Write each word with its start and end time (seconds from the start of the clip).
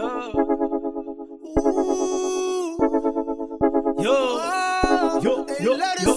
Yo, 0.00 0.06
yo, 3.98 4.14
oh, 4.14 5.20
yo, 5.22 5.46
yo, 5.60 5.74
yo. 5.76 6.14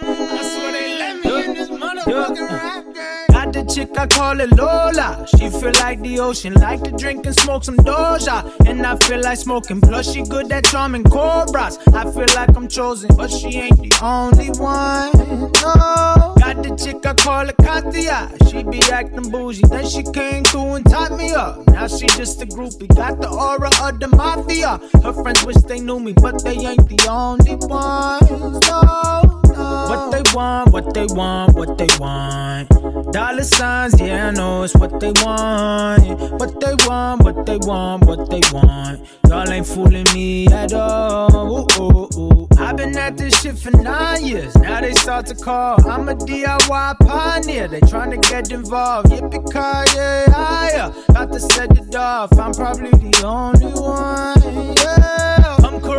That's 0.00 0.56
why 0.56 0.72
they 0.72 0.98
let 0.98 1.22
me 1.22 1.44
in 1.44 1.52
this 1.52 1.68
motherfucking 1.68 2.48
rap 2.48 2.84
game. 2.94 3.26
Got 3.28 3.52
the 3.52 3.64
chick, 3.70 3.98
I 3.98 4.06
call 4.06 4.40
it 4.40 4.50
Lola. 4.52 5.26
She 5.36 5.50
feel 5.50 5.72
like 5.82 6.00
the 6.00 6.18
ocean, 6.20 6.54
like 6.54 6.82
to 6.84 6.92
drink 6.92 7.26
and 7.26 7.34
smoke 7.38 7.64
some 7.64 7.76
Doja. 7.76 8.50
And 8.66 8.86
I 8.86 8.96
feel 8.96 9.20
like 9.20 9.36
smoking, 9.36 9.82
plus 9.82 10.10
she 10.10 10.22
good 10.22 10.50
at 10.50 10.64
charming 10.64 11.04
cobras. 11.04 11.78
I 11.88 12.10
feel 12.10 12.24
like 12.34 12.56
I'm 12.56 12.68
chosen, 12.68 13.14
but 13.14 13.30
she 13.30 13.58
ain't 13.58 13.76
the 13.76 13.92
only 14.02 14.48
one. 14.58 15.12
No. 15.60 16.21
Got 16.52 16.64
the 16.64 16.76
chick, 16.76 17.06
I 17.06 17.14
call 17.14 17.48
it 17.48 17.56
Katia. 17.56 18.30
She 18.50 18.62
be 18.62 18.82
acting 18.92 19.30
bougie, 19.30 19.62
then 19.70 19.88
she 19.88 20.02
came 20.02 20.44
through 20.44 20.74
and 20.74 20.84
tied 20.84 21.12
me 21.12 21.32
up. 21.32 21.66
Now 21.68 21.86
she 21.86 22.06
just 22.08 22.42
a 22.42 22.46
groupie, 22.46 22.94
got 22.94 23.22
the 23.22 23.30
aura 23.30 23.70
of 23.82 23.98
the 23.98 24.08
mafia. 24.08 24.78
Her 25.02 25.14
friends 25.14 25.46
wish 25.46 25.56
they 25.66 25.80
knew 25.80 25.98
me, 25.98 26.12
but 26.12 26.44
they 26.44 26.56
ain't 26.56 26.86
the 26.90 27.08
only 27.08 27.56
ones. 27.56 28.68
No. 28.68 29.31
What 29.72 30.10
they 30.12 30.22
want, 30.34 30.72
what 30.72 30.94
they 30.94 31.06
want, 31.06 31.54
what 31.54 31.78
they 31.78 31.88
want. 31.98 32.68
Dollar 33.12 33.44
signs, 33.44 34.00
yeah, 34.00 34.28
I 34.28 34.30
know 34.30 34.62
it's 34.62 34.74
what 34.74 35.00
they 35.00 35.12
want. 35.22 36.20
What 36.40 36.60
they 36.60 36.74
want, 36.86 37.22
what 37.24 37.46
they 37.46 37.58
want, 37.58 38.04
what 38.06 38.30
they 38.30 38.40
want. 38.52 39.00
Y'all 39.28 39.50
ain't 39.50 39.66
fooling 39.66 40.06
me 40.14 40.46
at 40.48 40.72
all. 40.72 41.30
Ooh, 41.34 41.82
ooh, 41.82 42.08
ooh. 42.18 42.48
I've 42.58 42.76
been 42.76 42.96
at 42.96 43.16
this 43.16 43.40
shit 43.40 43.58
for 43.58 43.70
nine 43.70 44.24
years. 44.24 44.54
Now 44.56 44.80
they 44.80 44.94
start 44.94 45.26
to 45.26 45.34
call. 45.34 45.76
I'm 45.88 46.08
a 46.08 46.14
DIY 46.14 46.98
pioneer. 47.00 47.68
They 47.68 47.80
trying 47.80 48.10
to 48.12 48.16
get 48.16 48.50
involved. 48.52 49.08
Yippee 49.10 49.44
ki 49.52 49.96
yeah, 49.96 50.68
yeah. 50.70 50.92
Got 51.12 51.32
to 51.32 51.40
set 51.40 51.76
it 51.76 51.94
off. 51.94 52.32
I'm 52.38 52.52
probably 52.52 52.90
the 52.90 53.22
only 53.26 53.66
one. 53.66 54.76
Yeah. 54.76 55.01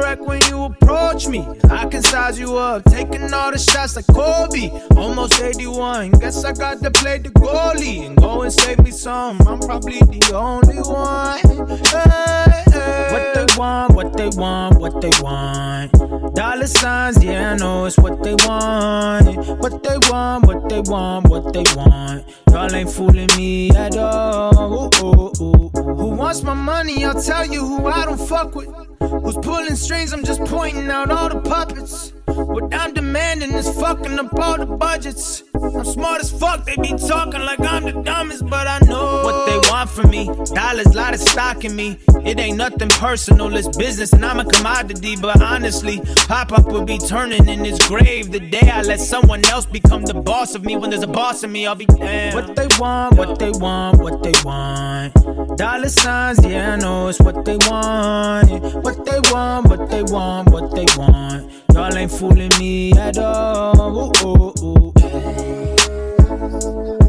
When 0.03 0.41
you 0.49 0.65
approach 0.65 1.27
me. 1.27 1.47
I 1.71 1.85
can 1.85 2.03
size 2.03 2.37
you 2.37 2.57
up. 2.57 2.83
Taking 2.85 3.33
all 3.33 3.51
the 3.51 3.57
shots 3.57 3.95
like 3.95 4.05
Kobe. 4.07 4.69
Almost 4.97 5.41
81. 5.41 6.11
Guess 6.11 6.43
I 6.43 6.51
got 6.51 6.83
to 6.83 6.91
play 6.91 7.19
the 7.19 7.29
goalie 7.29 8.05
and 8.05 8.17
go 8.17 8.41
and 8.41 8.51
save 8.51 8.79
me 8.79 8.91
some. 8.91 9.41
I'm 9.47 9.59
probably 9.59 9.99
the 9.99 10.33
only 10.35 10.77
one. 10.79 11.39
Hey, 11.87 12.63
hey. 12.71 13.13
What 13.13 13.33
they 13.33 13.45
want, 13.57 13.93
what 13.95 14.17
they 14.17 14.29
want, 14.29 14.79
what 14.79 15.01
they 15.01 15.11
want. 15.21 16.35
Dollar 16.35 16.67
signs, 16.67 17.23
yeah, 17.23 17.53
I 17.53 17.57
know 17.57 17.85
it's 17.85 17.97
what 17.97 18.21
they 18.23 18.35
want. 18.45 19.37
What 19.59 19.83
they 19.83 19.97
want, 20.09 20.45
what 20.45 20.69
they 20.69 20.81
want, 20.81 21.29
what 21.29 21.53
they 21.53 21.63
want. 21.75 22.25
Y'all 22.51 22.75
ain't 22.75 22.91
fooling 22.91 23.29
me 23.37 23.71
at 23.71 23.97
all. 23.97 24.53
Ooh, 24.59 25.05
ooh, 25.05 25.31
ooh. 25.41 25.69
Who 25.95 26.07
wants 26.09 26.43
my 26.43 26.53
money? 26.53 27.03
I'll 27.05 27.21
tell 27.21 27.45
you 27.45 27.65
who 27.65 27.87
I 27.87 28.05
don't 28.05 28.17
fuck 28.17 28.53
with. 28.53 28.67
Who's 28.99 29.37
pulling 29.37 29.75
strings? 29.93 30.13
I'm 30.13 30.23
just 30.23 30.43
pointing 30.45 30.89
out 30.89 31.11
all 31.11 31.29
the 31.29 31.41
puppets. 31.41 32.13
What 32.25 32.73
I'm 32.73 32.93
demanding 32.93 33.51
is 33.51 33.69
fucking 33.79 34.17
up 34.19 34.33
all 34.39 34.57
the 34.57 34.65
budgets. 34.65 35.43
I'm 35.63 35.85
smart 35.85 36.21
as 36.21 36.29
fuck, 36.29 36.65
they 36.65 36.75
be 36.75 36.89
talking 36.89 37.41
like 37.41 37.59
I'm 37.61 37.83
the 37.83 37.93
dumbest, 37.93 38.45
but 38.47 38.67
I 38.67 38.79
know 38.85 39.23
what 39.23 39.45
they 39.45 39.57
want 39.69 39.89
from 39.89 40.09
me. 40.09 40.25
Dollars, 40.53 40.93
lot 40.93 41.13
of 41.13 41.21
stock 41.21 41.63
in 41.63 41.75
me. 41.75 41.97
It 42.25 42.39
ain't 42.39 42.57
nothing 42.57 42.89
personal, 42.89 43.55
it's 43.55 43.75
business, 43.77 44.11
and 44.13 44.25
I'm 44.25 44.39
a 44.39 44.45
commodity. 44.45 45.15
But 45.15 45.41
honestly, 45.41 46.01
Pop 46.27 46.51
Up 46.51 46.65
will 46.65 46.83
be 46.83 46.97
turning 46.97 47.47
in 47.47 47.63
his 47.63 47.79
grave 47.87 48.31
the 48.31 48.39
day 48.39 48.69
I 48.69 48.81
let 48.81 48.99
someone 48.99 49.45
else 49.45 49.65
become 49.65 50.03
the 50.03 50.13
boss 50.13 50.53
of 50.53 50.65
me. 50.65 50.75
When 50.75 50.89
there's 50.89 51.03
a 51.03 51.07
boss 51.07 51.43
of 51.43 51.49
me, 51.49 51.65
I'll 51.65 51.75
be 51.75 51.85
damned. 51.85 52.35
What 52.35 52.55
they 52.55 52.67
want, 52.77 53.17
what 53.17 53.39
they 53.39 53.51
want, 53.51 53.99
what 53.99 54.21
they 54.21 54.33
want. 54.43 55.13
Dollar 55.57 55.89
signs, 55.89 56.45
yeah, 56.45 56.73
I 56.73 56.75
know 56.77 57.07
it's 57.07 57.19
what 57.19 57.45
they 57.45 57.57
want. 57.69 58.49
What 58.83 59.05
they 59.05 59.19
want, 59.31 59.69
what 59.69 59.89
they 59.89 60.03
want, 60.03 60.49
what 60.49 60.75
they 60.75 60.85
want. 60.97 61.51
Y'all 61.73 61.97
ain't 61.97 62.11
fooling 62.11 62.51
me 62.59 62.91
at 62.93 63.17
all. 63.17 64.13
Ooh, 64.25 64.27
ooh, 64.27 64.53
ooh. 64.63 65.02
Bye. 65.23 67.02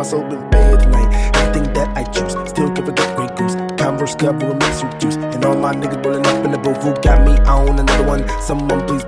My 0.00 0.06
soul 0.06 0.22
been 0.22 0.40
fed 0.50 0.80
tonight. 0.80 1.12
Everything 1.36 1.74
that 1.74 1.94
I 1.94 2.04
choose, 2.04 2.32
still 2.48 2.72
can't 2.72 2.86
forget 2.86 3.14
Grey 3.14 3.28
Goose. 3.36 3.54
Converse 3.76 4.14
cover 4.14 4.46
with 4.48 4.82
with 4.82 4.98
juice. 4.98 5.16
And 5.16 5.44
all 5.44 5.54
my 5.54 5.74
niggas 5.74 6.02
rolling 6.02 6.24
up 6.24 6.42
in 6.42 6.52
the 6.52 6.56
booth 6.56 6.80
got 7.02 7.20
me 7.20 7.36
on 7.44 7.78
another 7.78 8.06
one. 8.06 8.26
Someone 8.40 8.80
please 8.86 9.04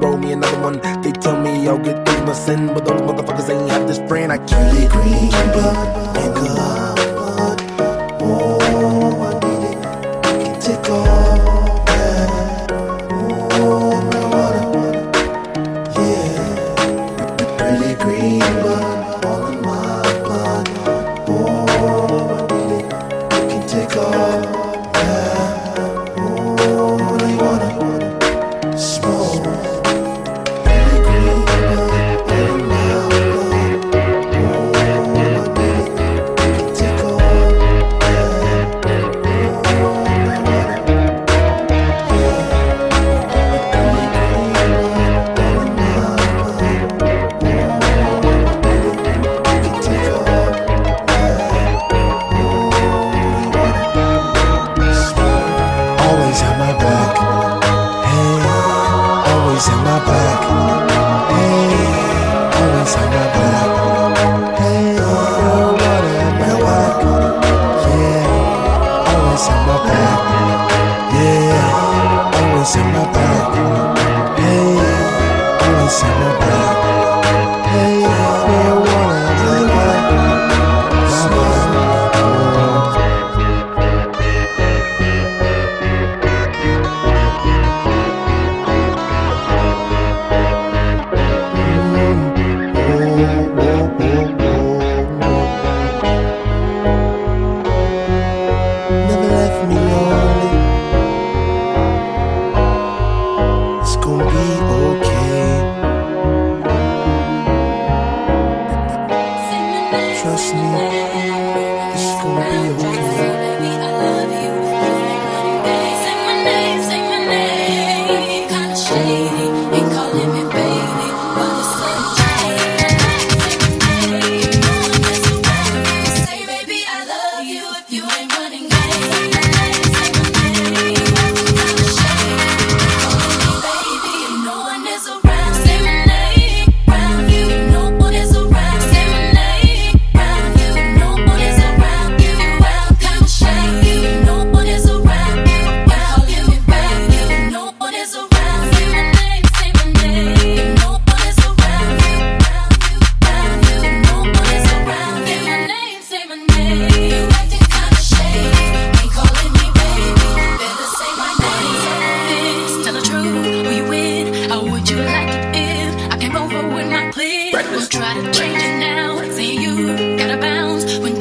Please 167.12 167.52
don't 167.52 167.90
try 167.90 168.14
to 168.14 168.32
change 168.32 168.62
it 168.62 168.78
now. 168.80 169.20
See 169.32 169.62
you 169.62 170.16
gotta 170.16 170.38
bounce 170.38 170.96
when 170.96 171.11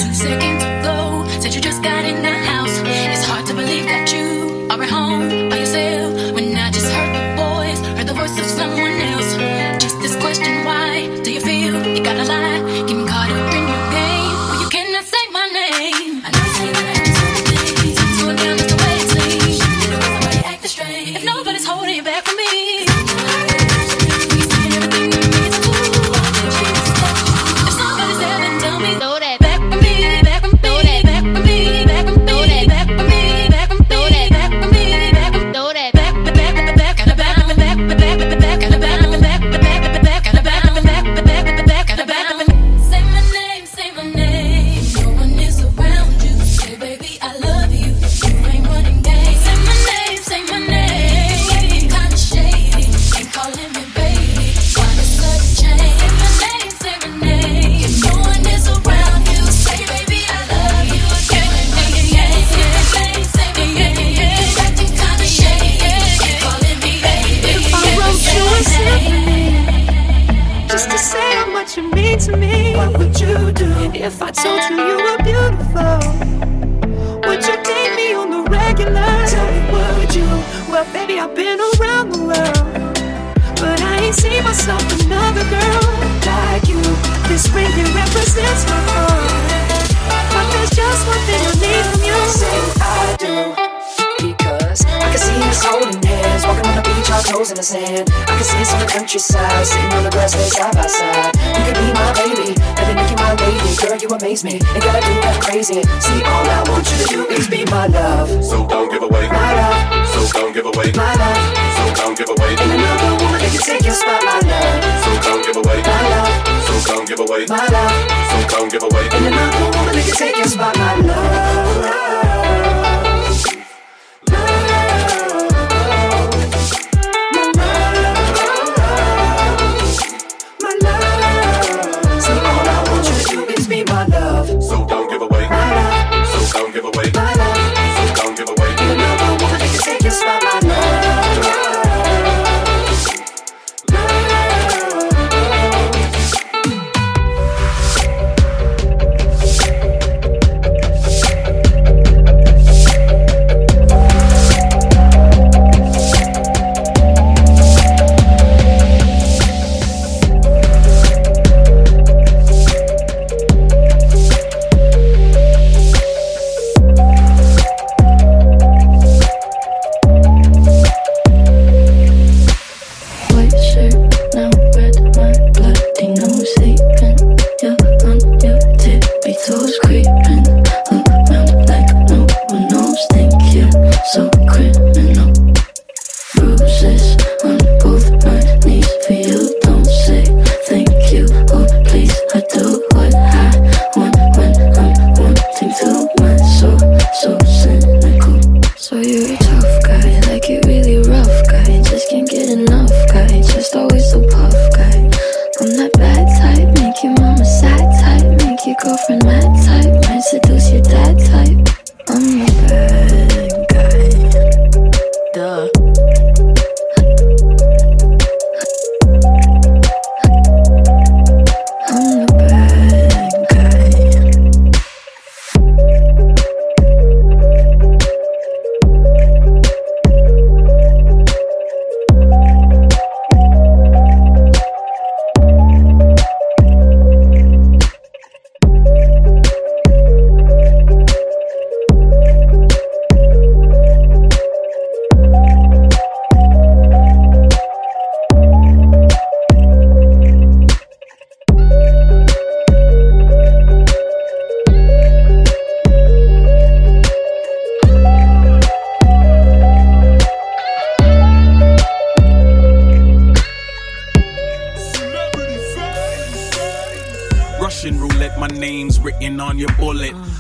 amaze 104.43 104.61
me. 104.61 104.73
Ain't 104.73 104.83
gotta 104.83 105.01
do 105.05 105.13
that 105.21 105.41
crazy. 105.41 105.81
See, 105.99 106.21
all 106.23 106.45
I 106.49 106.63
want 106.69 106.89
you 106.89 106.97
to 106.97 107.07
do 107.07 107.27
is 107.33 107.47
be 107.47 107.65
my 107.65 107.87
love. 107.87 108.29
So 108.43 108.67
don't 108.67 108.91
give 108.91 109.03
away 109.03 109.27
my 109.27 109.53
love. 109.53 110.07
So 110.09 110.39
don't 110.39 110.53
give 110.53 110.65
away 110.65 110.91
my 110.95 111.13
love. 111.15 111.41
So 111.77 111.83
don't 111.95 112.17
give 112.17 112.29
away. 112.29 112.55
And 112.57 112.71
another 112.71 113.23
woman 113.23 113.39
that 113.41 113.51
can 113.51 113.61
take 113.61 113.85
your 113.85 113.95
spot, 113.95 114.21
my 114.23 114.39
love. 114.41 114.79
So 115.03 115.11
don't 115.21 115.45
give 115.45 115.57
away 115.57 115.79
my 115.81 116.01
love. 116.09 116.33
So 116.65 116.73
don't 116.93 117.07
give 117.07 117.19
away 117.19 117.45
my 117.47 117.65
love. 117.67 117.93
So 118.29 118.37
don't 118.49 118.71
give 118.71 118.83
away. 118.83 119.05
And 119.11 119.25
another 119.25 119.65
woman 119.77 119.93
that 119.95 120.05
can 120.05 120.15
take 120.15 120.37
your 120.37 120.47
spot, 120.47 120.77
my 120.77 120.95
love. 120.95 122.30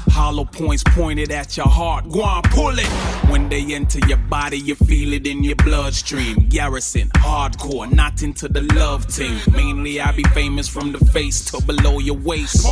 Hollow 0.09 0.45
points 0.45 0.83
pointed 0.83 1.31
at 1.31 1.57
your 1.57 1.67
heart. 1.67 2.09
Go 2.09 2.23
on, 2.23 2.41
pull 2.43 2.77
it. 2.77 2.87
When 3.29 3.49
they 3.49 3.73
enter 3.73 3.99
your 4.07 4.17
body, 4.17 4.59
you 4.59 4.75
feel 4.75 5.13
it 5.13 5.27
in 5.27 5.43
your 5.43 5.55
bloodstream. 5.55 6.47
Garrison, 6.49 7.09
hardcore, 7.09 7.91
not 7.91 8.23
into 8.23 8.47
the 8.47 8.61
love 8.75 9.07
team. 9.07 9.37
Mainly, 9.51 10.01
I 10.01 10.11
be 10.11 10.23
famous 10.33 10.67
from 10.67 10.91
the 10.91 10.99
face 10.99 11.45
to 11.51 11.61
below 11.65 11.99
your 11.99 12.17
waist. 12.17 12.67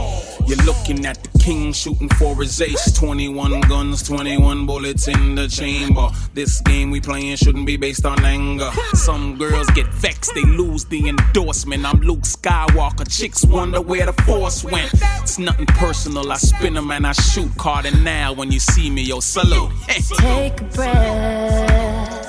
You're 0.48 0.63
looking 0.65 1.05
at 1.05 1.24
the 1.24 1.38
king 1.50 1.74
shooting 1.74 2.10
for 2.10 2.36
his 2.36 2.62
ace. 2.62 2.91
21 2.91 3.62
guns, 3.62 4.03
21 4.03 4.68
bullets 4.68 5.08
in 5.08 5.34
the 5.34 5.48
chamber. 5.48 6.08
This 6.36 6.62
game 6.62 6.91
we 6.91 7.01
playing 7.01 7.38
shouldn't 7.38 7.65
be 7.65 7.75
based 7.75 8.06
on 8.06 8.24
anger. 8.24 8.70
Some 8.94 9.36
girls 9.36 9.68
get 9.72 9.88
vexed, 9.88 10.32
they 10.36 10.44
lose 10.44 10.86
the 10.86 11.10
endorsement. 11.10 11.86
I'm 11.86 12.01
Luke 12.01 12.22
Skywalker. 12.22 13.08
Chicks 13.10 13.44
wonder 13.46 13.82
where 13.82 14.06
the 14.06 14.13
force 14.27 14.63
went. 14.63 14.91
It's 15.24 15.39
nothing 15.39 15.65
personal. 15.65 16.32
I 16.32 16.38
spin 16.38 16.75
them 16.75 16.91
and 16.91 17.08
I 17.08 17.13
shoot. 17.13 17.50
Cardinal 17.58 18.36
when 18.36 18.51
you 18.51 18.60
see 18.60 18.91
me, 18.91 19.01
yo, 19.01 19.20
salute. 19.20 19.72
Take 19.88 20.62
a 20.62 20.65
breath, 20.65 22.27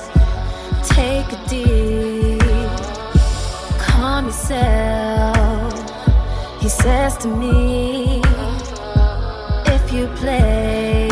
take 0.89 1.31
a 1.31 1.39
deep, 1.47 2.41
calm 3.77 4.25
yourself. 4.25 5.71
He 6.59 6.69
says 6.69 7.17
to 7.17 7.27
me, 7.27 8.10
play, 10.15 11.07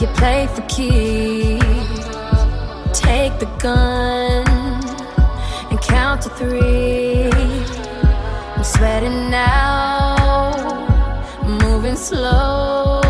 you 0.00 0.06
play 0.18 0.46
for 0.54 0.62
keeps. 0.62 1.64
Take 2.98 3.38
the 3.38 3.46
gun 3.58 4.46
and 5.70 5.80
count 5.80 6.22
to 6.22 6.28
three. 6.30 7.30
I'm 8.56 8.64
sweating 8.64 9.30
now, 9.30 10.16
moving 11.44 11.96
slow. 11.96 13.00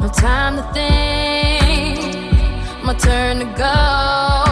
No 0.00 0.08
time 0.08 0.56
to 0.56 0.64
think, 0.72 1.98
my 2.84 2.94
turn 2.94 3.38
to 3.40 3.46
go. 3.56 4.47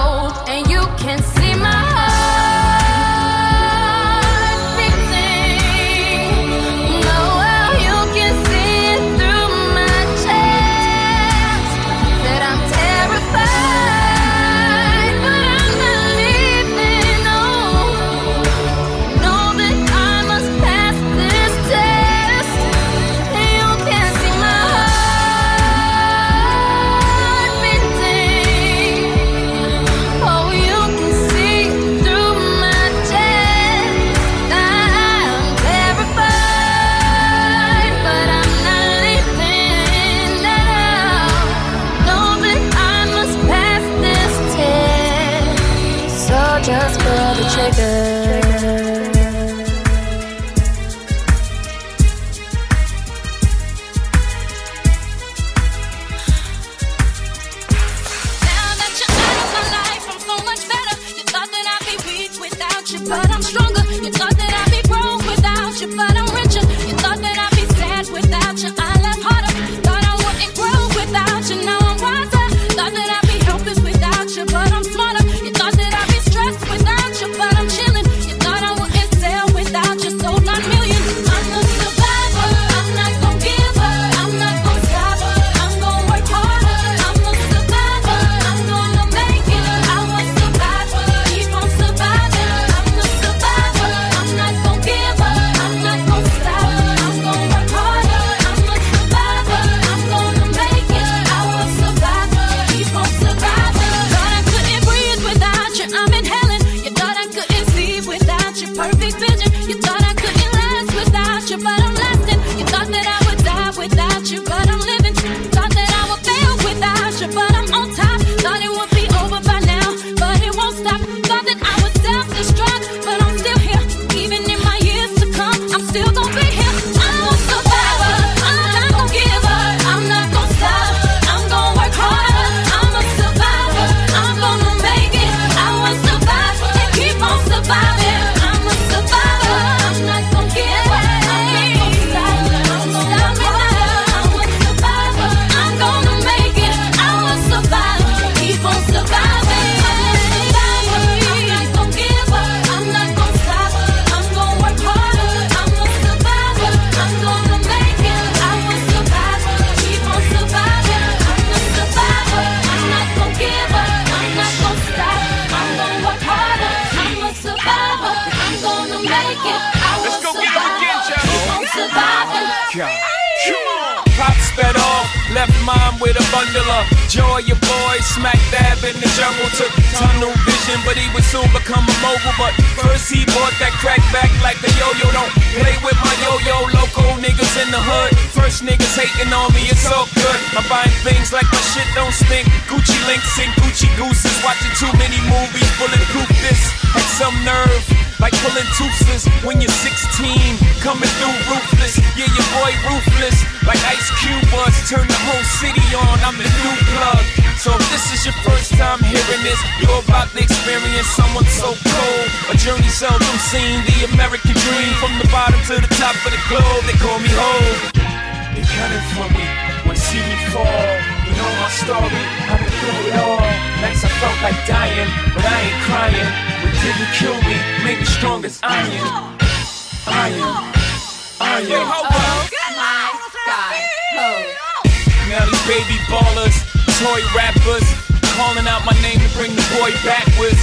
Boy 239.87 239.95
backwards. 240.03 240.59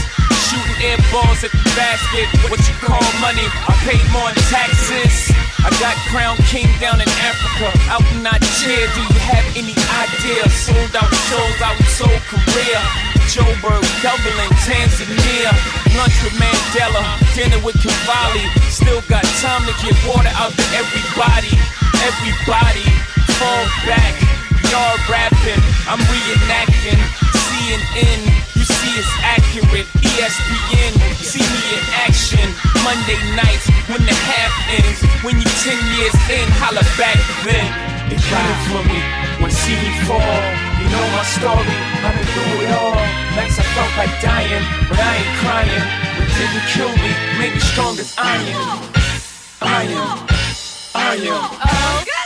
Shooting 0.51 0.79
air 0.83 0.99
balls 1.07 1.39
at 1.47 1.51
the 1.55 1.63
basket, 1.79 2.27
what 2.51 2.59
you 2.67 2.75
call 2.83 3.03
money. 3.23 3.47
I 3.47 3.73
paid 3.87 4.03
more 4.11 4.27
in 4.27 4.35
taxes. 4.51 5.31
I 5.63 5.71
got 5.79 5.95
Crown 6.11 6.35
King 6.51 6.67
down 6.83 6.99
in 6.99 7.07
Africa, 7.23 7.71
out 7.87 8.03
in 8.11 8.19
Nigeria. 8.19 8.91
Do 8.91 8.99
you 8.99 9.19
have 9.23 9.47
any 9.55 9.75
idea? 10.03 10.43
Sold 10.51 10.91
out 10.99 11.07
shows 11.31 11.57
out 11.63 11.79
in 11.79 11.87
Seoul, 11.87 12.19
Korea. 12.27 12.81
Joburg, 13.31 13.87
Dublin, 14.03 14.51
Tanzania. 14.67 15.55
Lunch 15.95 16.17
with 16.19 16.35
Mandela, 16.35 17.01
dinner 17.31 17.63
with 17.63 17.79
Cavalli. 17.79 18.43
Still 18.67 18.99
got 19.07 19.23
time 19.39 19.63
to 19.63 19.73
get 19.79 19.95
water 20.03 20.31
out 20.35 20.51
to 20.51 20.65
everybody. 20.75 21.55
Everybody, 22.03 22.85
fall 23.39 23.63
back. 23.87 24.19
Y'all 24.67 24.99
rapping, 25.07 25.63
I'm 25.87 26.01
reenacting. 26.11 26.99
CNN, 27.63 28.52
it's 28.97 29.09
accurate. 29.25 29.87
ESPN, 30.05 30.93
see 31.17 31.41
me 31.41 31.61
in 31.77 31.83
action. 32.05 32.45
Monday 32.85 33.17
nights 33.33 33.65
when 33.89 34.01
the 34.05 34.13
half 34.13 34.53
ends. 34.69 34.99
When 35.25 35.39
you 35.39 35.47
10 35.65 35.73
years 35.97 36.15
in, 36.29 36.45
holla 36.61 36.83
back 36.99 37.17
then. 37.41 37.67
They 38.09 38.19
gunning 38.29 38.61
for 38.69 38.83
me 38.85 38.99
when 39.41 39.51
see 39.51 39.77
me 39.77 39.91
fall. 40.05 40.41
You 40.77 40.87
know 40.93 41.05
my 41.15 41.25
story, 41.25 41.77
I've 42.05 42.13
been 42.13 42.27
through 42.33 42.65
it 42.65 42.71
all. 42.77 43.01
Nights 43.33 43.57
I 43.57 43.65
felt 43.73 43.93
like 43.97 44.13
dying, 44.21 44.65
but 44.89 44.99
I 44.99 45.11
ain't 45.17 45.33
crying. 45.41 45.85
What 46.19 46.29
didn't 46.37 46.65
kill 46.73 46.93
me 47.01 47.11
made 47.39 47.53
me 47.53 47.61
strong 47.61 47.97
as 47.97 48.13
iron. 48.17 48.93
Iron. 49.61 50.07
Iron. 50.93 51.41
Oh, 51.41 52.03
the 52.05 52.22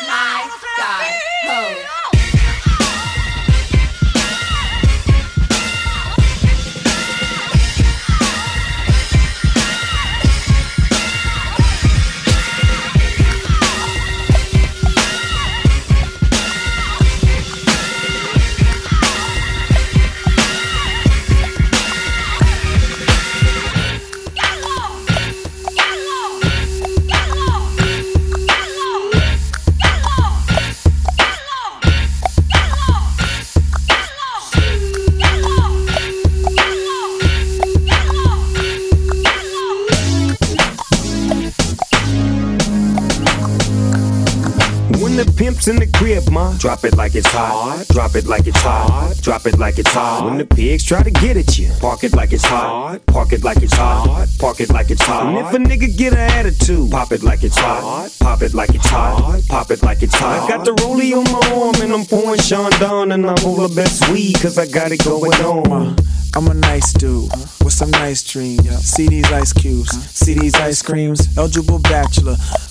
pimp's 45.38 45.68
in 45.68 45.76
the 45.76 45.88
crib, 45.88 46.30
ma, 46.32 46.52
drop 46.58 46.84
it 46.84 46.98
like 46.98 47.16
it's 47.16 47.28
hot. 47.28 47.86
Drop 47.90 48.16
it 48.16 48.26
like 48.26 48.48
it's 48.48 48.60
hot. 48.60 49.16
Drop 49.22 49.46
it 49.46 49.58
like 49.60 49.78
it's 49.78 49.94
hot. 49.94 50.26
When 50.26 50.38
the 50.38 50.46
pigs 50.46 50.84
try 50.84 51.04
to 51.04 51.12
get 51.12 51.38
at 51.38 51.58
you, 51.60 51.72
park 51.80 52.04
it 52.04 52.14
like 52.14 52.34
it's 52.34 52.46
hot. 52.46 53.00
Park 53.06 53.32
it 53.34 53.44
like 53.44 53.62
it's 53.62 53.74
hot. 53.74 54.28
Park 54.40 54.60
it 54.60 54.70
like 54.72 54.90
it's 54.90 55.02
hot. 55.02 55.28
And 55.28 55.38
if 55.38 55.54
a 55.54 55.58
nigga 55.58 55.96
get 55.96 56.14
an 56.14 56.20
attitude, 56.20 56.90
pop 56.92 57.12
it 57.12 57.24
like 57.24 57.44
it's 57.44 57.58
hot. 57.58 58.12
Pop 58.20 58.42
it 58.42 58.54
like 58.54 58.74
it's 58.74 58.88
hot. 58.88 59.42
Pop 59.48 59.70
it 59.70 59.84
like 59.84 60.02
it's 60.02 60.16
hot. 60.16 60.44
I 60.44 60.48
got 60.48 60.66
the 60.66 60.72
rollie 60.72 61.14
on 61.14 61.24
my 61.32 61.62
arm 61.62 61.76
and 61.82 61.94
I'm 61.94 62.06
pouring 62.06 62.40
Chandon 62.40 63.12
and 63.12 63.26
I'm 63.26 63.36
roll 63.46 63.68
the 63.68 63.74
best 63.76 64.10
weed 64.10 64.36
cause 64.42 64.58
I 64.58 64.66
got 64.66 64.92
it 64.92 65.04
going 65.04 65.34
on. 65.46 65.96
I'm 66.36 66.48
a 66.48 66.54
nice 66.54 66.94
dude 66.94 67.32
with 67.64 67.74
some 67.74 67.90
nice 67.92 68.22
dreams. 68.22 68.68
See 68.80 69.08
these 69.08 69.32
ice 69.32 69.54
cubes, 69.54 69.92
see 70.14 70.36
these 70.36 70.54
ice 70.56 70.82
creams. 70.82 71.36
Eligible 71.38 71.80
bachelor, 71.80 72.36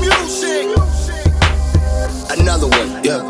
music. 0.00 0.66
Another 2.30 2.68
one, 2.68 3.04
yeah. 3.04 3.22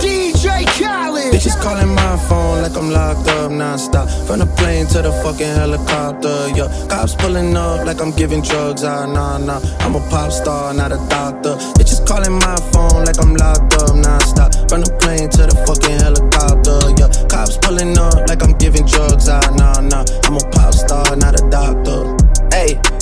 DJ 0.00 0.66
Khaled. 0.78 1.32
Bitches 1.32 1.60
calling 1.62 1.94
my 1.94 2.16
phone 2.28 2.62
like 2.62 2.76
I'm 2.76 2.90
locked 2.90 3.28
up 3.28 3.50
nonstop. 3.52 4.10
From 4.26 4.40
the 4.40 4.46
plane 4.58 4.86
to 4.88 5.02
the 5.02 5.12
fucking 5.22 5.46
helicopter, 5.46 6.48
yo 6.56 6.68
Cops 6.88 7.14
pulling 7.14 7.56
up 7.56 7.86
like 7.86 8.00
I'm 8.00 8.10
giving 8.10 8.42
drugs, 8.42 8.82
ah, 8.84 9.06
nah, 9.06 9.38
nah. 9.38 9.60
I'm 9.80 9.94
a 9.94 10.00
pop 10.10 10.32
star, 10.32 10.74
not 10.74 10.92
a 10.92 10.98
doctor. 11.08 11.54
Bitches 11.78 12.04
calling 12.06 12.32
my 12.32 12.56
phone 12.72 13.04
like 13.04 13.18
I'm 13.22 13.34
locked 13.34 13.74
up 13.74 13.94
nonstop. 13.94 14.68
From 14.68 14.80
the 14.82 14.90
plane 15.00 15.30
to 15.30 15.42
the 15.46 15.56
fucking 15.66 15.98
helicopter, 16.02 16.78
yo 16.98 17.06
Cops 17.28 17.56
pulling 17.58 17.96
up 17.96 18.28
like 18.28 18.42
I'm 18.42 18.58
giving 18.58 18.86
drugs, 18.86 19.28
ah, 19.28 19.40
nah, 19.54 19.80
nah. 19.80 20.04
I'm 20.24 20.36
a 20.36 20.44
pop 20.50 20.74
star, 20.74 21.14
not 21.16 21.38
a 21.38 21.48
doctor. 21.48 22.16
Hey. 22.50 23.01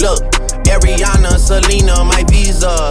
Look, 0.00 0.32
Ariana, 0.64 1.36
Selena, 1.38 2.02
my 2.04 2.24
visa 2.24 2.90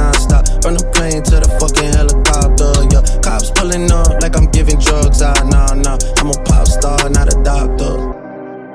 non-stop. 0.01 0.43
From 0.63 0.73
the 0.73 0.85
plane 0.93 1.21
to 1.29 1.35
the 1.37 1.49
fucking 1.61 1.93
helicopter, 1.93 2.73
yeah. 2.89 3.05
Cops 3.21 3.51
pulling 3.53 3.91
up 3.91 4.21
like 4.21 4.35
I'm 4.35 4.49
giving 4.49 4.79
drugs 4.79 5.21
out, 5.21 5.45
nah, 5.45 5.73
nah. 5.73 5.97
I'm 6.17 6.29
a 6.33 6.37
pop 6.43 6.67
star, 6.67 7.09
not 7.09 7.29
a 7.29 7.37
doctor. 7.43 8.21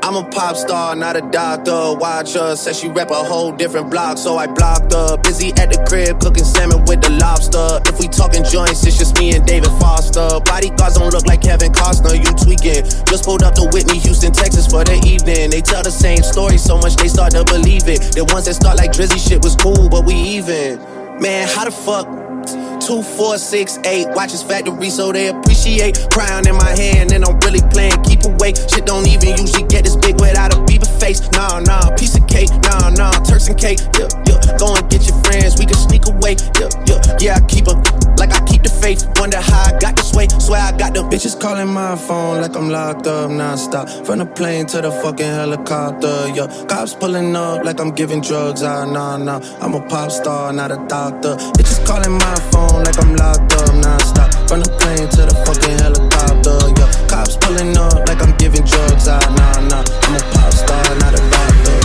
I'm 0.06 0.14
a 0.14 0.22
pop 0.30 0.54
star, 0.56 0.94
not 0.94 1.16
a 1.16 1.24
doctor. 1.32 1.98
Watch 1.98 2.34
her, 2.34 2.54
said 2.54 2.76
she 2.76 2.88
rep 2.88 3.10
a 3.10 3.22
whole 3.26 3.50
different 3.50 3.90
block, 3.90 4.18
so 4.18 4.38
I 4.38 4.46
blocked 4.46 4.92
her. 4.92 5.16
Busy 5.18 5.50
at 5.58 5.72
the 5.72 5.82
crib, 5.88 6.20
cooking 6.20 6.44
salmon 6.44 6.84
with 6.86 7.02
the 7.02 7.10
lobster. 7.10 7.82
If 7.90 7.98
we 7.98 8.06
talking 8.06 8.44
joints, 8.44 8.86
it's 8.86 8.98
just 8.98 9.18
me 9.18 9.34
and 9.34 9.44
David 9.44 9.74
Foster. 9.82 10.38
Bodyguards 10.46 10.94
don't 10.94 11.12
look 11.12 11.26
like 11.26 11.42
Kevin 11.42 11.72
Costner, 11.72 12.14
you 12.14 12.30
tweaking. 12.38 12.86
Just 13.10 13.24
pulled 13.24 13.42
up 13.42 13.54
to 13.58 13.66
Whitney, 13.74 13.98
Houston, 13.98 14.32
Texas 14.32 14.68
for 14.68 14.84
the 14.84 14.94
evening. 15.02 15.50
They 15.50 15.60
tell 15.60 15.82
the 15.82 15.90
same 15.90 16.22
story 16.22 16.58
so 16.58 16.78
much 16.78 16.94
they 16.94 17.08
start 17.08 17.32
to 17.32 17.42
believe 17.42 17.88
it. 17.88 18.14
The 18.14 18.24
ones 18.30 18.46
that 18.46 18.54
start 18.54 18.78
like 18.78 18.92
Drizzy 18.92 19.18
shit 19.18 19.42
was 19.42 19.56
cool, 19.56 19.88
but 19.88 20.06
we 20.06 20.14
even. 20.14 20.95
Man, 21.20 21.48
how 21.48 21.64
the 21.64 21.70
fuck 21.70 22.25
2468, 22.46 24.08
watches 24.14 24.42
factory 24.42 24.90
so 24.90 25.12
they 25.12 25.28
appreciate. 25.28 25.98
Crown 26.10 26.46
in 26.46 26.56
my 26.56 26.70
hand 26.70 27.12
and 27.12 27.24
I'm 27.24 27.38
really 27.40 27.62
playing 27.70 28.00
keep 28.02 28.24
away. 28.24 28.54
Shit 28.54 28.86
don't 28.86 29.06
even 29.06 29.36
usually 29.36 29.66
get 29.68 29.84
this 29.84 29.96
big 29.96 30.20
without 30.20 30.54
a 30.54 30.58
Bieber 30.66 30.88
face. 31.00 31.20
Nah, 31.32 31.60
nah, 31.60 31.94
piece 31.96 32.16
of 32.16 32.26
cake, 32.26 32.50
nah, 32.62 32.90
nah, 32.90 33.12
Turks 33.24 33.48
and 33.48 33.58
cake. 33.58 33.80
Yeah, 33.98 34.08
yeah, 34.26 34.56
go 34.58 34.74
and 34.74 34.88
get 34.90 35.06
your 35.06 35.18
friends, 35.24 35.58
we 35.58 35.66
can 35.66 35.76
sneak 35.76 36.06
away. 36.06 36.36
Yeah, 36.60 36.70
yeah, 36.86 37.16
yeah, 37.20 37.34
I 37.36 37.40
keep 37.46 37.66
her 37.66 37.76
like 38.18 38.32
I 38.32 38.44
keep 38.46 38.62
the 38.62 38.70
faith. 38.70 39.06
Wonder 39.18 39.40
how 39.40 39.74
I 39.74 39.78
got 39.78 39.96
this 39.96 40.12
way, 40.14 40.28
swear 40.38 40.60
I 40.60 40.76
got 40.76 40.94
the 40.94 41.02
bitches 41.02 41.38
calling 41.38 41.68
my 41.68 41.96
phone 41.96 42.40
like 42.40 42.56
I'm 42.56 42.68
locked 42.68 43.06
up 43.06 43.30
non-stop. 43.30 43.88
From 44.06 44.18
the 44.18 44.26
plane 44.26 44.66
to 44.66 44.80
the 44.80 44.90
fucking 44.90 45.26
helicopter, 45.26 46.28
yeah. 46.34 46.46
Cops 46.68 46.94
pulling 46.94 47.34
up 47.36 47.64
like 47.64 47.80
I'm 47.80 47.92
giving 47.92 48.20
drugs, 48.20 48.62
ah, 48.62 48.84
nah, 48.84 49.16
nah. 49.16 49.40
I'm 49.60 49.74
a 49.74 49.86
pop 49.88 50.10
star, 50.10 50.52
not 50.52 50.70
a 50.70 50.78
doctor. 50.88 51.36
Bitches 51.56 51.84
calling 51.86 52.12
my 52.12 52.35
my 52.36 52.42
phone 52.50 52.84
like 52.84 52.98
I'm 52.98 53.14
locked 53.16 53.52
up 53.54 53.74
non-stop. 53.74 54.32
From 54.48 54.60
the 54.60 54.68
plane 54.80 55.08
to 55.08 55.22
the 55.28 55.34
fucking 55.44 55.78
helicopter, 55.80 56.58
yeah. 56.76 57.08
Cops 57.08 57.36
pulling 57.36 57.76
up 57.76 58.08
like 58.08 58.22
I'm 58.22 58.36
giving 58.36 58.64
drugs 58.64 59.08
out. 59.08 59.24
Nah, 59.36 59.60
nah, 59.70 59.84
I'm 60.04 60.16
a 60.16 60.20
pop 60.32 60.52
star, 60.52 60.84
not 61.00 61.14
a 61.14 61.22
doctor. 61.32 61.78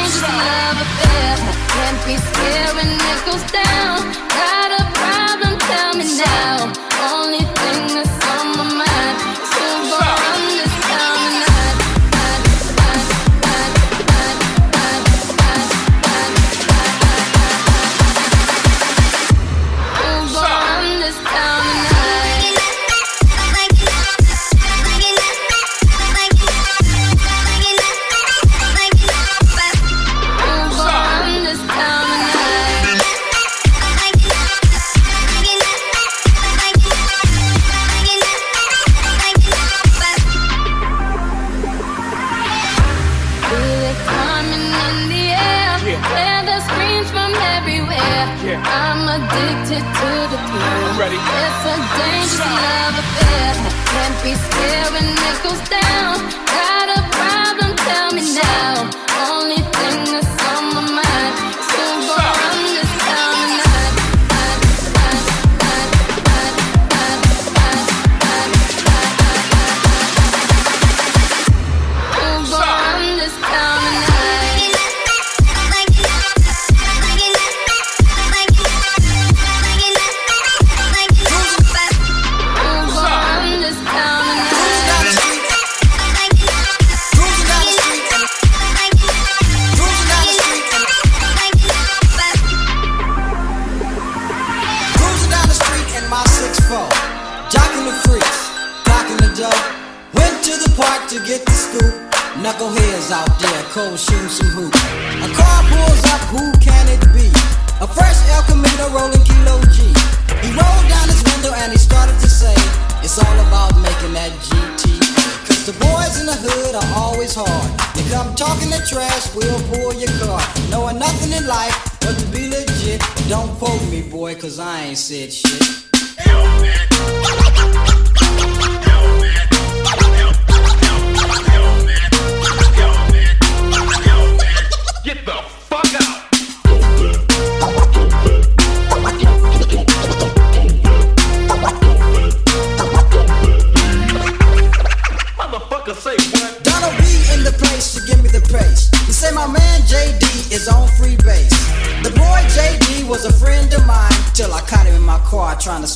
Christ 119.19 119.35
will 119.35 119.61
pull 119.71 119.95
your 119.95 120.11
car. 120.21 120.41
Knowing 120.71 121.01
nothing 121.01 121.33
in 121.33 121.45
life 121.49 121.99
but 122.01 122.17
to 122.17 122.27
be 122.27 122.47
legit. 122.47 123.03
Don't 123.29 123.51
quote 123.59 123.83
me, 123.91 124.03
boy, 124.03 124.37
cause 124.37 124.61
I 124.61 124.83
ain't 124.83 124.99
said 124.99 125.33
shit. 125.33 125.79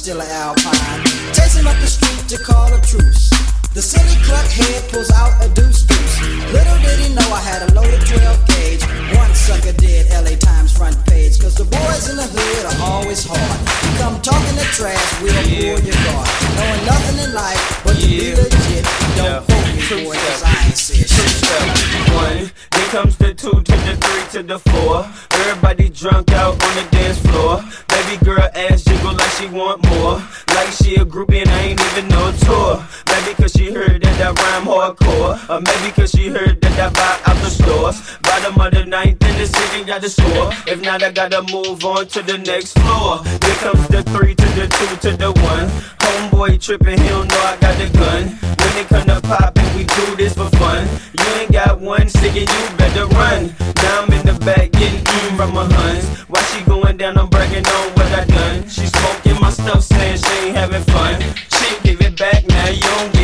still 0.03 0.21
an 0.21 0.29
Alpine. 0.33 0.82
the 40.03 40.11
score. 40.11 40.51
If 40.67 40.83
not, 40.83 41.01
I 41.05 41.13
gotta 41.13 41.43
move 41.55 41.85
on 41.85 42.09
to 42.09 42.23
the 42.23 42.37
next 42.39 42.77
floor. 42.81 43.23
Here 43.23 43.59
comes 43.63 43.87
the 43.87 44.03
three 44.11 44.35
to 44.35 44.49
the 44.59 44.67
two 44.67 44.93
to 45.07 45.17
the 45.17 45.31
one. 45.47 45.71
Homeboy 46.03 46.61
tripping, 46.61 46.99
he 46.99 47.09
don't 47.09 47.31
know 47.31 47.43
I 47.47 47.57
got 47.63 47.79
the 47.79 47.87
gun. 47.97 48.23
When 48.59 48.73
it 48.83 48.89
come 48.89 49.07
to 49.07 49.21
poppin', 49.23 49.71
we 49.77 49.85
do 49.85 50.17
this 50.17 50.35
for 50.35 50.51
fun. 50.59 50.89
You 51.15 51.27
ain't 51.39 51.53
got 51.53 51.81
one, 51.81 52.09
singing, 52.09 52.51
you 52.51 52.63
better 52.77 53.07
run. 53.15 53.55
Now 53.79 54.03
I'm 54.03 54.13
in 54.13 54.27
the 54.27 54.35
back 54.45 54.73
getting 54.73 55.07
eaten 55.07 55.37
from 55.37 55.55
my 55.55 55.71
huns. 55.71 56.05
While 56.27 56.45
she 56.51 56.65
going 56.65 56.97
down, 56.97 57.17
I'm 57.17 57.29
bragging 57.29 57.67
on 57.67 57.87
what 57.95 58.11
I 58.11 58.25
done. 58.25 58.69
She 58.69 58.87
smoking 58.87 59.41
my 59.41 59.51
stuff, 59.51 59.85
saying 59.85 60.19
she 60.19 60.35
ain't 60.49 60.57
having 60.57 60.83
fun. 60.83 61.23
She 61.55 61.79
give 61.87 62.01
it 62.01 62.19
back 62.19 62.45
now, 62.49 62.69
you 62.69 62.83
don't 62.83 63.22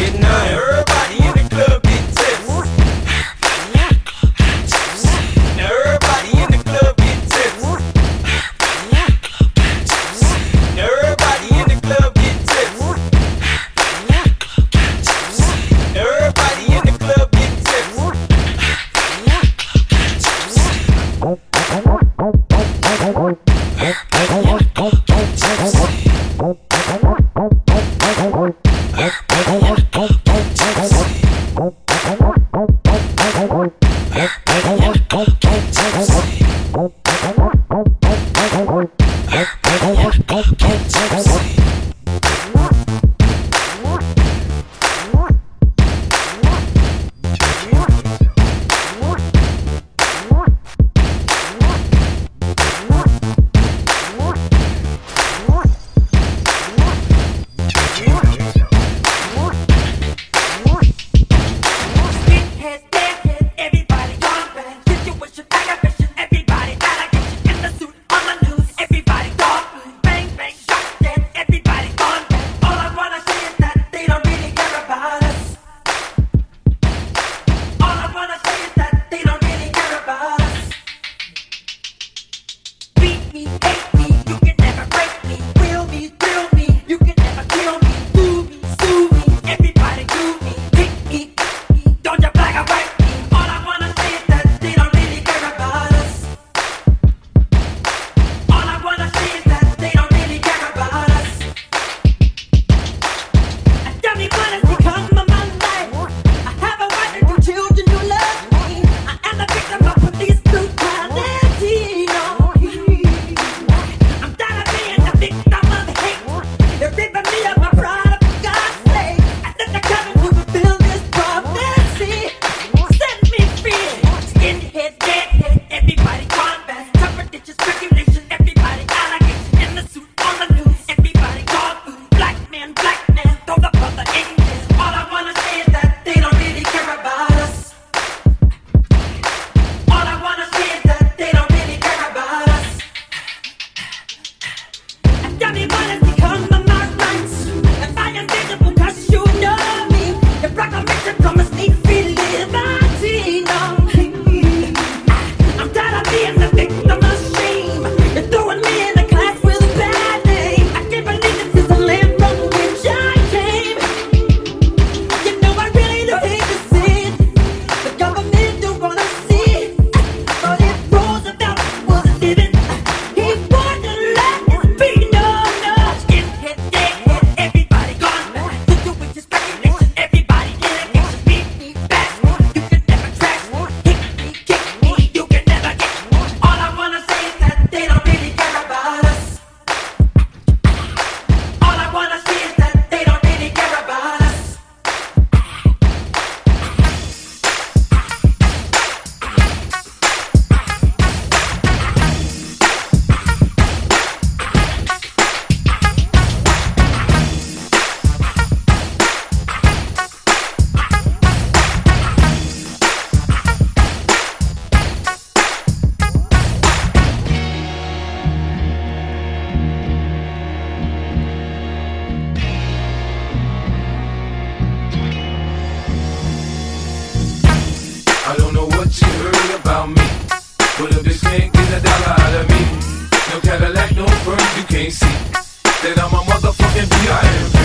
that 235.82 235.98
I'm 236.02 236.12
a 236.12 236.22
motherfucking 236.26 236.90
P.I.M.P. 236.90 237.58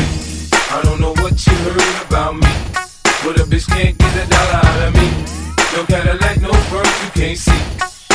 I 0.70 0.82
don't 0.84 1.02
know 1.02 1.14
what 1.24 1.34
you 1.48 1.56
heard 1.66 2.08
about 2.08 2.36
me, 2.36 2.52
but 3.24 3.40
a 3.42 3.46
bitch 3.50 3.68
can't 3.68 3.98
get 3.98 4.26
a 4.26 4.30
dollar 4.30 4.62
out 4.62 4.88
of 4.88 4.94
me. 4.94 5.10
No 5.74 5.86
Cadillac, 5.86 6.42
no 6.42 6.52
birds 6.70 7.04
you 7.04 7.10
can't 7.22 7.38
see. 7.38 7.93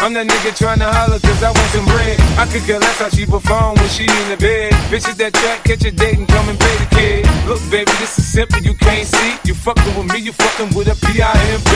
I'm 0.00 0.14
that 0.14 0.24
nigga 0.24 0.56
trying 0.56 0.80
to 0.80 0.88
holler 0.88 1.20
cause 1.20 1.42
I 1.44 1.52
want 1.52 1.68
some 1.76 1.84
bread. 1.84 2.16
I 2.40 2.48
could 2.48 2.64
care 2.64 2.80
less 2.80 2.96
how 2.96 3.12
she 3.12 3.26
perform 3.28 3.76
when 3.76 3.88
she 3.92 4.08
in 4.08 4.26
the 4.32 4.38
bed. 4.40 4.72
Bitches 4.88 5.20
that 5.20 5.36
track, 5.36 5.60
catch 5.68 5.84
a 5.84 5.92
date 5.92 6.16
and 6.16 6.26
come 6.26 6.48
and 6.48 6.56
pay 6.56 6.76
the 6.80 6.88
kid. 6.88 7.20
Look, 7.44 7.60
baby, 7.68 7.92
this 8.00 8.16
is 8.16 8.24
simple, 8.24 8.64
you 8.64 8.72
can't 8.72 9.04
see. 9.04 9.36
You 9.44 9.52
fucking 9.52 9.92
with 9.92 10.08
me, 10.08 10.24
you 10.24 10.32
fucking 10.32 10.72
with 10.72 10.88
a 10.88 10.96
P-I-M-P. 11.04 11.70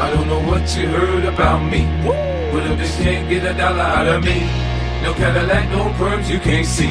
I 0.00 0.08
don't 0.16 0.28
know 0.32 0.40
what 0.48 0.64
you 0.80 0.88
heard 0.88 1.28
about 1.28 1.60
me. 1.60 1.84
But 2.56 2.64
a 2.64 2.72
bitch 2.72 2.96
can't 3.04 3.28
get 3.28 3.44
a 3.44 3.52
dollar 3.52 3.84
out 3.84 4.08
of 4.08 4.24
me. 4.24 4.48
No 5.04 5.12
Cadillac, 5.12 5.68
no 5.68 5.92
perms, 6.00 6.32
you 6.32 6.40
can't 6.40 6.64
see. 6.64 6.88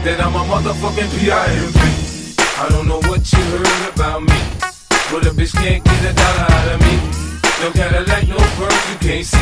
Then 0.00 0.16
I'm 0.16 0.32
a 0.32 0.48
motherfucking 0.48 1.12
P.I.M.P. 1.12 1.80
I 2.56 2.72
don't 2.72 2.88
know 2.88 3.04
what 3.04 3.20
you 3.20 3.42
heard 3.52 3.92
about 3.92 4.22
me. 4.24 4.40
But 5.12 5.28
a 5.28 5.30
bitch 5.36 5.52
can't 5.52 5.84
get 5.84 6.08
a 6.08 6.12
dollar 6.16 6.46
out 6.56 6.72
of 6.72 6.80
me. 6.80 7.16
No 7.60 7.70
Cadillac, 7.72 8.28
no 8.28 8.36
perms, 8.36 8.92
you 8.92 9.08
can't 9.08 9.24
see. 9.24 9.38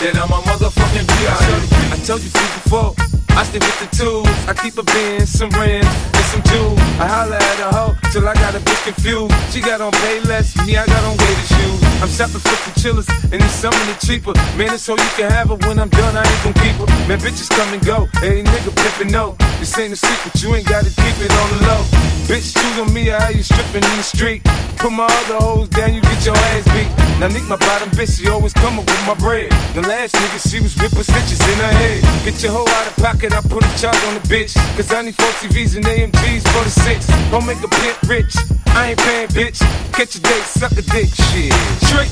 Then 0.00 0.16
I'm 0.16 0.30
a 0.30 0.40
motherfucking 0.42 1.08
P.I.M.P. 1.08 1.92
I 1.92 1.96
told 2.06 2.22
you 2.22 2.30
two 2.30 2.38
before. 2.38 3.21
I 3.34 3.44
stick 3.44 3.62
with 3.62 3.80
the 3.80 3.88
tools. 3.96 4.28
I 4.46 4.52
keep 4.52 4.76
a 4.76 4.82
bin, 4.82 5.26
some 5.26 5.50
rims, 5.56 5.86
and 5.86 6.26
some 6.28 6.42
jewels. 6.52 6.78
I 7.00 7.08
holla 7.08 7.36
at 7.36 7.58
a 7.60 7.68
hoe 7.72 7.94
till 8.12 8.28
I 8.28 8.34
got 8.34 8.54
a 8.54 8.60
bitch 8.60 8.84
confused. 8.84 9.32
She 9.52 9.60
got 9.60 9.80
on 9.80 9.92
Payless, 10.04 10.54
me 10.66 10.76
I 10.76 10.86
got 10.86 11.02
on 11.04 11.16
gator 11.16 11.48
shoes. 11.56 11.80
I'm 12.02 12.08
shopping 12.08 12.42
for 12.44 12.56
the 12.68 12.72
chillers, 12.80 13.08
and 13.32 13.40
it's 13.40 13.54
some 13.54 13.72
of 13.72 13.86
the 13.88 13.96
cheaper. 14.04 14.34
Man, 14.58 14.74
it's 14.74 14.82
so 14.82 14.92
you 14.92 15.10
can 15.16 15.30
have 15.30 15.48
her 15.48 15.56
when 15.68 15.78
I'm 15.78 15.88
done. 15.88 16.16
I 16.16 16.24
ain't 16.26 16.42
gon' 16.44 16.56
keep 16.60 16.76
her. 16.76 16.88
Man, 17.08 17.18
bitches 17.18 17.48
come 17.48 17.72
and 17.72 17.84
go. 17.84 18.06
Hey, 18.20 18.42
nigga 18.42 18.72
pimpin' 18.74 19.10
no. 19.10 19.36
This 19.62 19.78
ain't 19.78 19.92
a 19.92 19.96
secret, 19.96 20.42
you 20.42 20.54
ain't 20.54 20.66
gotta 20.66 20.90
keep 20.90 21.16
it 21.22 21.30
on 21.30 21.48
the 21.54 21.60
low. 21.70 21.82
Bitch, 22.26 22.50
choose 22.50 22.78
on 22.82 22.92
me, 22.92 23.12
I 23.12 23.22
how 23.22 23.30
you 23.30 23.42
stripping 23.42 23.86
in 23.86 23.96
the 23.96 24.02
street. 24.02 24.42
Put 24.82 24.90
my 24.90 25.06
other 25.06 25.38
hoes 25.38 25.68
down, 25.68 25.94
you 25.94 26.00
get 26.02 26.26
your 26.26 26.34
ass 26.34 26.66
beat. 26.74 26.90
Now, 27.22 27.28
Nick, 27.30 27.46
my 27.46 27.54
bottom 27.54 27.88
bitch, 27.94 28.18
she 28.18 28.26
always 28.28 28.52
come 28.52 28.82
up 28.82 28.86
with 28.86 29.06
my 29.06 29.14
bread. 29.14 29.46
The 29.78 29.82
last 29.86 30.16
nigga, 30.16 30.42
she 30.42 30.58
was 30.58 30.74
whipping 30.74 31.06
stitches 31.06 31.38
in 31.38 31.58
her 31.62 31.70
head. 31.70 32.02
Get 32.26 32.42
your 32.42 32.50
hoe 32.50 32.66
out 32.66 32.90
of 32.90 32.96
pocket, 32.98 33.21
I 33.30 33.40
put 33.40 33.62
a 33.62 33.70
charge 33.78 34.02
on 34.10 34.14
the 34.18 34.24
bitch. 34.26 34.58
Cause 34.74 34.90
I 34.90 35.02
need 35.02 35.14
four 35.14 35.30
TVs 35.38 35.76
and 35.76 35.84
AMGs 35.84 36.42
for 36.50 36.64
the 36.66 36.70
six. 36.70 37.06
Don't 37.30 37.46
make 37.46 37.62
a 37.62 37.68
pimp 37.68 38.02
rich. 38.10 38.34
I 38.74 38.90
ain't 38.90 38.98
paying, 38.98 39.28
bitch. 39.28 39.62
Catch 39.94 40.16
a 40.16 40.20
date, 40.20 40.42
suck 40.42 40.72
a 40.72 40.82
dick, 40.82 41.06
shit. 41.06 41.54
Trick. 41.86 42.10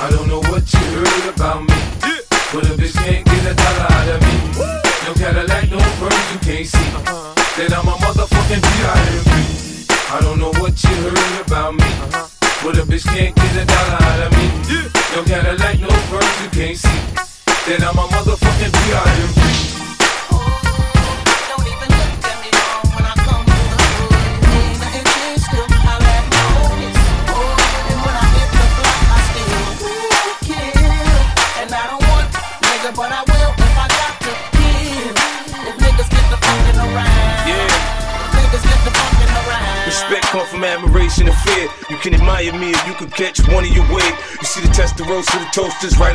I 0.00 0.08
don't 0.08 0.28
know 0.28 0.40
what 0.48 0.64
you 0.72 0.80
heard 0.96 1.34
about 1.34 1.60
me. 1.68 1.76
But 2.54 2.64
a 2.64 2.72
bitch 2.72 2.96
can't 3.04 3.26
get 3.26 3.52
a 3.52 3.54
dollar 3.54 3.88
out 3.92 4.08
of 4.16 4.20
me. 4.24 4.34
No 5.04 5.12
Cadillac, 5.12 5.68
no 5.68 5.78
perms, 6.00 6.32
you 6.32 6.38
can't 6.40 6.66
see. 6.72 6.88
Uh-huh. 6.96 7.34
Then 7.58 7.74
I'm 7.74 7.84
a 7.84 7.92
motherfucking 8.00 8.62
P.I.M.P. 8.64 9.84
I 10.08 10.20
don't 10.22 10.38
know 10.38 10.52
what 10.56 10.72
you 10.84 10.94
heard 11.04 11.46
about 11.46 11.74
me. 11.74 11.84
Uh-huh. 11.84 12.28
But 12.64 12.78
a 12.78 12.82
bitch 12.88 13.04
can't 13.04 13.36
get 13.36 13.60
a 13.60 13.64
dollar 13.66 13.98
out 14.00 14.20
of 14.24 14.32
me. 14.32 14.46
No 15.12 15.22
Cadillac, 15.22 15.43
no 15.43 15.43
The 45.80 45.94
right 45.98 46.13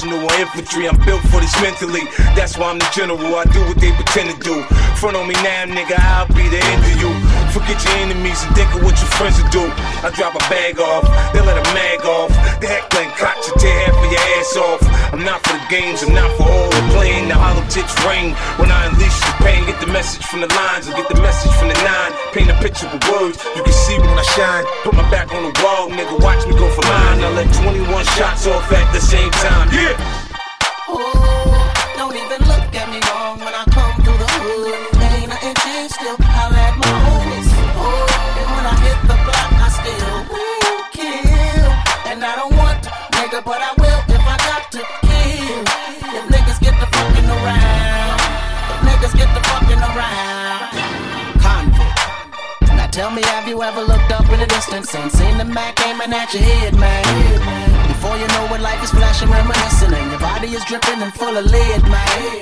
arsenal 0.00 0.24
of 0.24 0.40
infantry. 0.40 0.88
I'm 0.88 0.96
built 1.04 1.20
for 1.28 1.40
this 1.40 1.52
mentally. 1.60 2.08
That's 2.32 2.56
why 2.56 2.70
I'm 2.70 2.78
the 2.78 2.88
general. 2.92 3.20
I 3.36 3.44
do 3.52 3.60
what 3.68 3.76
they 3.76 3.92
pretend 3.92 4.32
to 4.32 4.38
do. 4.40 4.62
Front 4.96 5.16
on 5.16 5.28
me 5.28 5.34
now, 5.44 5.68
nigga, 5.68 5.96
I'll 5.96 6.28
be 6.28 6.48
the 6.48 6.56
end 6.56 6.80
of 6.80 6.96
you. 6.96 7.12
Forget 7.52 7.76
your 7.84 7.96
enemies 8.00 8.40
and 8.44 8.54
think 8.56 8.72
of 8.72 8.80
what 8.80 8.96
your 8.96 9.10
friends 9.20 9.36
will 9.36 9.50
do. 9.52 9.64
I 10.00 10.08
drop 10.16 10.32
a 10.36 10.42
bag 10.48 10.80
off, 10.80 11.04
they 11.32 11.40
let 11.40 11.56
a 11.60 11.66
mag 11.76 12.00
off. 12.04 12.32
The 12.60 12.68
Heckler 12.68 13.12
& 13.12 13.20
Koch 13.20 13.36
to 13.44 13.52
tear 13.60 13.76
half 13.92 13.96
of 13.96 14.08
your 14.08 14.24
ass 14.40 14.56
off. 14.56 14.80
I'm 15.12 15.24
not 15.24 15.44
for 15.44 15.52
the 15.52 15.64
games, 15.68 16.02
I'm 16.02 16.14
not 16.14 16.30
for 16.36 16.48
all 16.48 16.70
the 16.70 16.82
playing. 16.96 17.28
The 17.28 17.36
hollow 17.36 17.64
tips 17.68 17.92
ring 18.08 18.32
when 18.56 18.72
I 18.72 18.88
unleash 18.88 19.20
the 19.20 19.32
pain. 19.44 19.66
Get 19.66 19.80
the 19.80 19.90
message 19.92 20.24
from 20.24 20.40
the 20.40 20.48
lines 20.48 20.88
or 20.88 20.96
get 20.96 21.08
the 21.12 21.20
message 21.20 21.52
from 21.60 21.68
the 21.68 21.78
nine. 21.84 22.12
Paint 22.32 22.48
a 22.48 22.56
picture 22.64 22.88
with 22.88 23.04
words, 23.08 23.36
you 23.56 23.62
can 23.64 23.72
see 23.72 23.98
when 24.00 24.16
I 24.16 24.24
shine. 24.32 24.64
Put 24.84 24.94
my 24.94 25.04
back 25.10 25.28
on 25.32 25.44
the 25.44 25.52
wall, 25.60 25.92
nigga, 25.92 26.16
watch 26.24 26.46
me 26.46 26.56
go 26.56 26.68
for 26.72 26.84
mine. 26.88 27.20
I 27.20 27.28
let 27.36 27.52
21 27.52 28.04
shots 28.16 28.46
off 28.46 28.64
at 28.72 28.88
the 28.92 29.00
same 29.00 29.30
time. 29.44 29.68
Yeah. 29.72 29.89
Oh, 29.98 31.72
don't 31.96 32.14
even 32.14 32.40
look 32.46 32.70
at 32.74 32.86
me 32.90 33.00
wrong 33.10 33.38
when 33.40 33.54
I 33.54 33.64
come 33.74 33.94
through 34.02 34.18
the 34.18 34.30
hood. 34.38 35.02
Ain't 35.02 35.28
nothing 35.30 35.54
changed, 35.66 35.94
still 35.94 36.16
holla 36.20 36.54
at 36.54 36.76
my 36.78 36.94
homies. 37.10 37.50
Oh, 37.74 38.06
and 38.38 38.48
when 38.54 38.64
I 38.70 38.74
hit 38.86 38.98
the 39.10 39.16
block, 39.26 39.50
I 39.58 39.68
still 39.74 40.14
will 40.30 40.78
kill. 40.94 41.66
And 42.06 42.22
I 42.22 42.32
don't 42.38 42.54
want 42.54 42.84
to, 42.86 42.90
nigga, 43.18 43.42
but 43.42 43.58
I 43.58 43.74
will 43.82 44.00
if 44.14 44.22
I 44.22 44.36
got 44.46 44.62
to 44.78 44.82
kill. 45.06 45.58
If 46.18 46.24
niggas 46.30 46.60
get 46.62 46.74
the 46.78 46.86
fucking 46.86 47.26
around, 47.26 48.20
if 48.70 48.78
niggas 48.86 49.14
get 49.18 49.30
the 49.34 49.42
fucking 49.42 49.82
around. 49.90 50.70
Convict. 51.42 52.78
Now 52.78 52.86
tell 52.94 53.10
me, 53.10 53.22
have 53.22 53.48
you 53.48 53.62
ever 53.62 53.82
looked 53.82 54.12
up 54.12 54.28
in 54.30 54.38
the 54.38 54.46
distance 54.46 54.94
and 54.94 55.10
seen 55.10 55.38
the 55.38 55.44
Mac 55.44 55.84
aiming 55.86 56.12
at 56.14 56.32
your 56.34 56.42
head, 56.42 56.74
man? 56.78 57.89
Before 58.00 58.16
you 58.16 58.28
know 58.32 58.48
it, 58.56 58.64
life 58.64 58.82
is 58.82 58.88
flashing, 58.96 59.28
reminiscing, 59.28 59.92
and 59.92 60.08
your 60.08 60.20
body 60.20 60.48
is 60.56 60.64
dripping 60.64 61.04
and 61.04 61.12
full 61.12 61.36
of 61.36 61.44
lead, 61.44 61.84
man. 61.84 62.40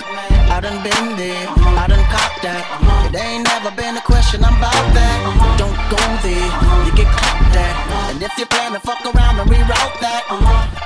I 0.54 0.62
done 0.62 0.78
been 0.86 1.18
there, 1.18 1.50
I 1.74 1.90
done 1.90 2.06
copped 2.14 2.46
that. 2.46 2.62
It 3.10 3.18
ain't 3.18 3.42
never 3.42 3.74
been 3.74 3.98
a 3.98 4.04
question, 4.06 4.38
about 4.38 4.86
that. 4.94 5.18
Don't 5.58 5.74
go 5.90 5.98
there, 6.22 6.46
you 6.86 6.94
get 6.94 7.10
caught 7.10 7.42
that. 7.58 7.74
And 8.14 8.22
if 8.22 8.30
you 8.38 8.46
plan 8.46 8.70
to 8.70 8.78
fuck 8.78 9.02
around 9.02 9.42
and 9.42 9.50
reroute 9.50 9.98
that, 9.98 10.22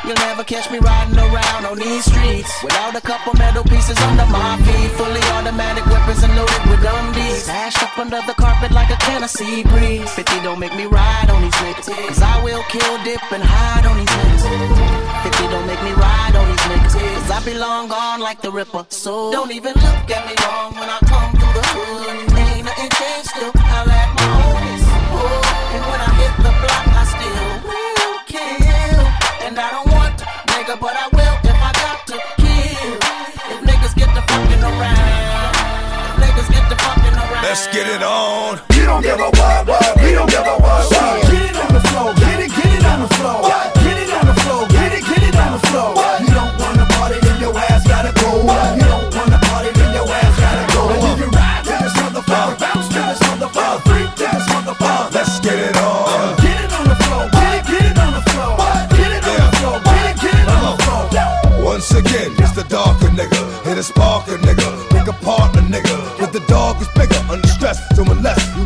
you'll 0.08 0.16
never 0.24 0.40
catch 0.40 0.72
me 0.72 0.80
riding 0.80 1.20
around 1.20 1.68
on 1.68 1.76
these 1.76 2.08
streets 2.08 2.48
without 2.64 2.96
a 2.96 3.04
couple 3.04 3.36
metal 3.36 3.68
pieces 3.68 4.00
under 4.08 4.24
my 4.32 4.56
feet. 4.64 4.88
Fully 4.96 5.20
automatic 5.36 5.84
weapons 5.84 6.24
and 6.24 6.32
loaded 6.32 6.64
with 6.72 6.80
undies. 6.80 7.11
Stashed 7.43 7.82
up 7.82 7.99
under 7.99 8.22
the 8.22 8.34
carpet 8.34 8.70
like 8.70 8.88
a 8.90 8.97
Tennessee 9.03 9.64
breeze. 9.64 10.09
50 10.14 10.43
don't 10.43 10.61
make 10.61 10.76
me 10.76 10.86
ride 10.86 11.28
on 11.28 11.43
these 11.43 11.55
niggas. 11.55 11.90
Cause 12.07 12.22
I 12.22 12.40
will 12.45 12.62
kill, 12.68 13.03
dip, 13.03 13.20
and 13.32 13.43
hide 13.43 13.84
on 13.84 13.99
these 13.99 14.07
niggas. 14.07 15.22
50 15.24 15.49
don't 15.51 15.66
make 15.66 15.82
me 15.82 15.90
ride 15.90 16.36
on 16.36 16.47
these 16.47 16.64
niggas. 16.70 16.95
Cause 16.95 17.30
I 17.32 17.45
be 17.45 17.55
long 17.55 17.88
gone 17.88 18.20
like 18.20 18.40
the 18.43 18.53
Ripper. 18.53 18.86
So 18.90 19.32
don't 19.32 19.51
even 19.51 19.74
look 19.74 20.07
at 20.09 20.22
me 20.24 20.34
wrong 20.47 20.72
when 20.78 20.88
I 20.88 20.99
come 21.03 21.32
through 21.32 21.55
the 21.59 21.66
hood. 21.66 22.38
Ain't 22.38 22.64
nothing 22.64 22.90
changed, 22.90 23.30
still 23.30 23.53
Let's 37.53 37.66
get 37.68 37.84
it 37.86 38.03
on. 38.03 38.59
You 38.72 38.86
don't 38.86 39.03
give 39.03 39.20
a 39.20 39.28
what, 39.28 39.68
what, 39.68 40.00
we 40.00 40.16
don't 40.16 40.24
give 40.24 40.40
a 40.40 40.57
what, 40.57 40.88
what. 40.88 41.20
Get 41.28 41.53
it 41.53 41.57
on 41.61 41.68
the 41.76 41.84
floor, 41.92 42.14
get 42.16 42.40
it, 42.40 42.48
get 42.48 42.80
it 42.80 42.84
on 42.88 43.05
the 43.05 43.09
floor. 43.12 43.44
What? 43.44 43.74
Get 43.76 43.92
it 43.92 44.09
on 44.09 44.24
the 44.24 44.36
floor, 44.40 44.64
get 44.72 44.92
it, 44.96 45.05
get 45.05 45.20
it 45.20 45.36
on 45.36 45.53
the 45.53 45.61
floor. 45.68 45.92
What? 45.92 46.20
You 46.24 46.32
don't 46.32 46.57
wanna 46.57 46.88
party, 46.96 47.20
then 47.20 47.36
your 47.44 47.53
ass 47.53 47.84
gotta 47.86 48.09
go. 48.24 48.40
What? 48.48 48.72
You 48.80 48.88
don't 48.88 49.12
wanna 49.12 49.36
party, 49.53 49.68
then 49.68 49.92
your 49.92 50.09
ass 50.09 50.32
gotta 50.40 50.64
go. 50.72 50.96
And 50.96 51.20
you 51.20 51.28
ride 51.28 51.64
to 51.68 51.76
this 51.76 51.92
motherfucker, 52.00 52.57
bounce 52.57 52.88
to 52.88 53.00
this 53.05 53.20
motherfucker, 53.20 53.84
freak 53.84 54.11
to 54.16 54.26
this 54.32 54.48
motherfucker. 54.48 55.12
Let's 55.12 55.36
get 55.44 55.59
it 55.61 55.76
on. 55.76 56.40
Get 56.40 56.57
it 56.57 56.72
on 56.72 56.88
the 56.88 56.96
floor, 57.05 57.28
get 57.36 57.53
it, 57.53 57.64
get 57.68 57.84
it 57.84 57.98
on 58.00 58.12
the 58.16 58.24
floor. 58.32 58.57
Get 58.96 59.12
it 59.12 59.24
on 59.28 59.40
the 59.44 59.53
floor, 59.61 59.76
get 59.92 60.05
it, 60.09 60.16
get 60.24 60.36
it 60.40 60.48
on 60.48 60.62
the 60.72 60.76
floor. 60.88 61.05
Once 61.61 61.92
again, 61.92 62.32
it's 62.40 62.57
the 62.57 62.64
darker 62.64 63.12
nigga. 63.12 63.44
Hit 63.68 63.76
a 63.76 63.84
sparker 63.84 64.40
nigga. 64.40 64.68
Pick 64.88 65.05
a 65.05 65.12
partner 65.20 65.61
nigga. 65.68 66.00
Cause 66.16 66.32
the 66.32 66.40
dog 66.48 66.80
is 66.80 66.88
bigger 66.96 67.21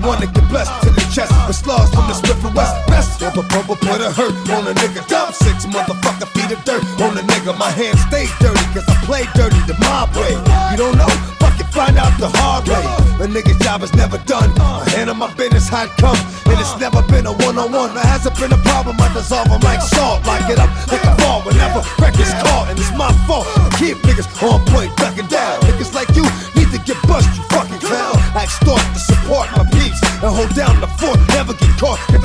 one 0.07 0.21
that 0.23 0.33
get 0.33 0.47
blessed 0.49 0.71
to 0.87 0.91
the 0.95 1.03
chest 1.11 1.35
with 1.47 1.59
slugs 1.59 1.91
from 1.91 2.07
the 2.07 2.15
spit 2.15 2.39
for 2.39 2.55
west. 2.55 2.75
Best 2.87 3.19
the 3.19 3.43
bubble 3.51 3.75
put 3.77 4.01
a 4.01 4.11
hurt 4.15 4.33
on 4.55 4.71
a 4.71 4.75
nigga. 4.79 5.03
Dump 5.11 5.35
six 5.35 5.67
motherfucker 5.67 6.31
feet 6.31 6.55
of 6.55 6.63
dirt 6.65 6.87
on 7.03 7.19
a 7.19 7.23
nigga. 7.27 7.53
My 7.59 7.71
hands 7.71 8.01
stay 8.07 8.31
dirty 8.39 8.63
cause 8.71 8.87
I 8.87 8.95
play 9.03 9.27
dirty 9.35 9.59
the 9.67 9.75
mob 9.83 10.15
way. 10.15 10.39
You 10.71 10.79
don't 10.79 10.97
know? 10.97 11.11
Fuck 11.43 11.59
it, 11.59 11.67
find 11.75 11.99
out 11.99 12.15
the 12.23 12.31
hard 12.39 12.71
way. 12.71 12.85
A 13.19 13.27
nigga's 13.27 13.59
job 13.59 13.83
is 13.83 13.93
never 13.95 14.19
done. 14.31 14.55
I 14.61 14.89
handle 14.95 15.17
my 15.17 15.33
business 15.35 15.69
how 15.69 15.85
it 15.85 15.95
come. 15.99 16.19
And 16.47 16.57
it's 16.61 16.79
never 16.79 17.03
been 17.11 17.27
a 17.27 17.35
one 17.43 17.59
on 17.59 17.73
one. 17.73 17.91
There 17.95 18.07
hasn't 18.07 18.39
been 18.39 18.53
a 18.53 18.61
problem. 18.63 18.97
I 19.01 19.11
dissolve 19.13 19.51
them 19.51 19.61
like 19.67 19.83
salt. 19.83 20.25
Lock 20.25 20.47
it 20.49 20.59
up 20.59 20.71
like 20.87 21.03
a 21.03 21.13
fall 21.19 21.43
whenever 21.43 21.83
records 21.99 22.31
caught. 22.47 22.71
And 22.71 22.79
it's 22.79 22.95
my 22.95 23.11
fault. 23.27 23.49
I 23.59 23.75
keep 23.75 23.99
niggas 24.07 24.31
on 24.39 24.63
point, 24.71 24.95
ducking 24.97 25.27
down. 25.27 25.61
Niggas 25.67 25.95
like 25.95 26.15
you 26.15 26.23
need 26.55 26.71
to 26.71 26.79
get 26.87 27.01
bust, 27.09 27.27
you 27.35 27.43
fucking 27.51 27.81
clown. 27.81 28.15
I 28.37 28.45
extort 28.45 28.85
the 28.95 29.01
support 29.01 29.49
and 30.27 30.35
hold 30.35 30.55
down 30.55 30.81
the 30.81 30.89
fort. 30.99 31.19
Never 31.29 31.53
get 31.55 31.79
caught 31.79 32.16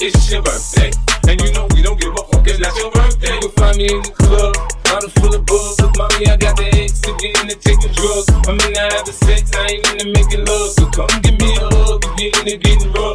It's 0.00 0.30
your 0.30 0.42
birthday. 0.42 0.90
And 1.28 1.40
you 1.40 1.52
know 1.52 1.68
we 1.72 1.82
don't 1.82 2.00
give 2.00 2.12
a 2.12 2.22
fuck, 2.26 2.46
it's 2.46 2.58
not 2.58 2.74
your 2.76 2.90
birthday. 2.90 3.38
You'll 3.40 3.50
find 3.52 3.76
me 3.78 3.86
in 3.86 4.02
the 4.02 4.10
club. 4.10 4.54
Bottles 4.84 5.12
full 5.14 5.34
of 5.34 5.46
bugs, 5.46 5.76
cause 5.78 5.94
mommy, 5.96 6.26
I 6.26 6.36
got 6.36 6.56
the 6.56 6.66
X. 6.74 7.00
If 7.06 7.22
you 7.22 7.30
into 7.30 7.54
taking 7.62 7.92
drugs, 7.94 8.26
I'm 8.48 8.58
in 8.58 8.72
the 8.74 8.82
having 8.90 9.14
sex, 9.14 9.54
I 9.54 9.66
ain't 9.70 9.86
into 9.92 10.10
making 10.10 10.44
love. 10.44 10.70
So 10.74 10.90
come 10.90 11.06
give 11.22 11.38
me 11.38 11.54
a 11.56 11.66
hug 11.70 12.04
if 12.04 12.20
you 12.20 12.30
into 12.42 12.56
getting 12.58 12.92
rough. 12.92 13.13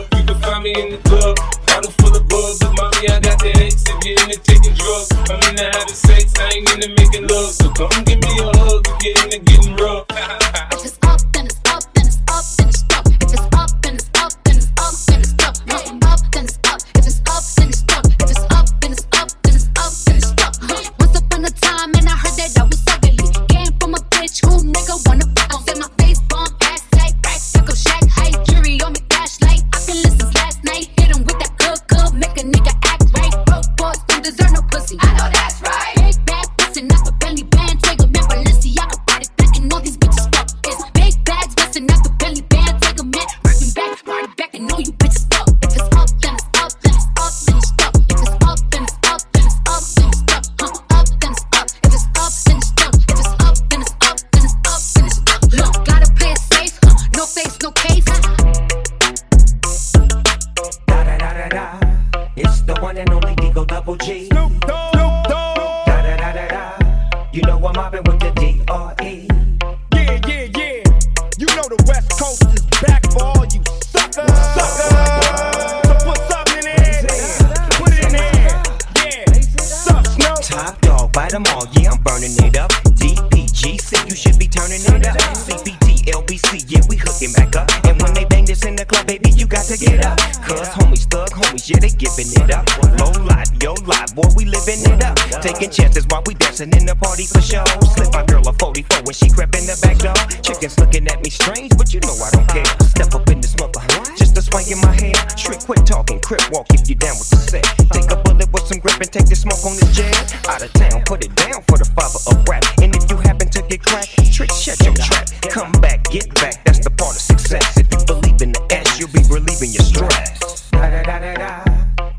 you 101.94 102.00
know 102.02 102.14
I 102.22 102.30
don't 102.32 102.48
care. 102.48 102.66
Step 102.86 103.16
up 103.16 103.30
in 103.30 103.42
this 103.42 103.58
mother, 103.58 103.82
just 104.16 104.38
a 104.38 104.42
swing 104.42 104.70
in 104.70 104.80
my 104.82 104.94
hand. 104.94 105.18
Trick, 105.38 105.60
quit 105.60 105.86
talking, 105.86 106.20
crip 106.20 106.42
walk 106.52 106.68
if 106.74 106.88
you 106.90 106.96
down 106.96 107.18
with 107.18 107.30
the 107.30 107.38
set. 107.38 107.64
Take 107.94 108.12
a 108.12 108.18
bullet 108.22 108.52
with 108.54 108.66
some 108.68 108.80
grip 108.80 109.00
and 109.02 109.12
take 109.12 109.26
the 109.26 109.36
smoke 109.36 109.64
on 109.66 109.74
this 109.76 109.90
jet. 109.96 110.14
Out 110.48 110.62
of 110.62 110.72
town, 110.74 111.02
put 111.06 111.26
it 111.26 111.34
down 111.36 111.64
for 111.66 111.78
the 111.78 111.90
father 111.98 112.20
of 112.30 112.48
rap. 112.48 112.64
And 112.82 112.96
if 112.96 113.10
you 113.10 113.18
happen 113.18 113.50
to 113.50 113.62
get 113.64 113.82
cracked, 113.82 114.14
trick, 114.32 114.52
shut 114.52 114.80
your 114.86 114.94
trap. 114.94 115.30
Come 115.50 115.72
back, 115.82 116.04
get 116.12 116.30
back, 116.36 116.64
that's 116.64 116.80
the 116.80 116.92
part 116.92 117.16
of 117.16 117.22
success. 117.22 117.66
If 117.78 117.90
you 117.92 118.06
believe 118.06 118.42
in 118.42 118.52
the 118.54 118.62
ass, 118.70 119.00
you'll 119.00 119.10
be 119.10 119.24
relieving 119.30 119.74
your 119.74 119.86
stress. 119.86 120.70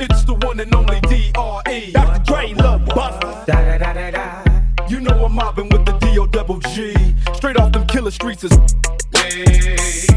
It's 0.01 0.25
the 0.25 0.35
one 0.43 0.59
and 0.59 0.75
only 0.75 1.01
D.R.E. 1.03 1.93
Dr. 1.93 2.23
Dre, 2.25 2.55
Love 2.55 2.87
Buster. 2.87 3.55
You 4.89 5.01
know 5.01 5.25
I'm 5.25 5.33
mobbing 5.33 5.69
with 5.69 5.87
the 5.87 5.93
D.O. 6.03 6.27
Straight 7.35 7.57
off 7.57 7.73
them 7.73 7.87
killer 7.87 8.11
streets 8.11 8.45
is. 8.45 8.59
Hey, 9.23 10.10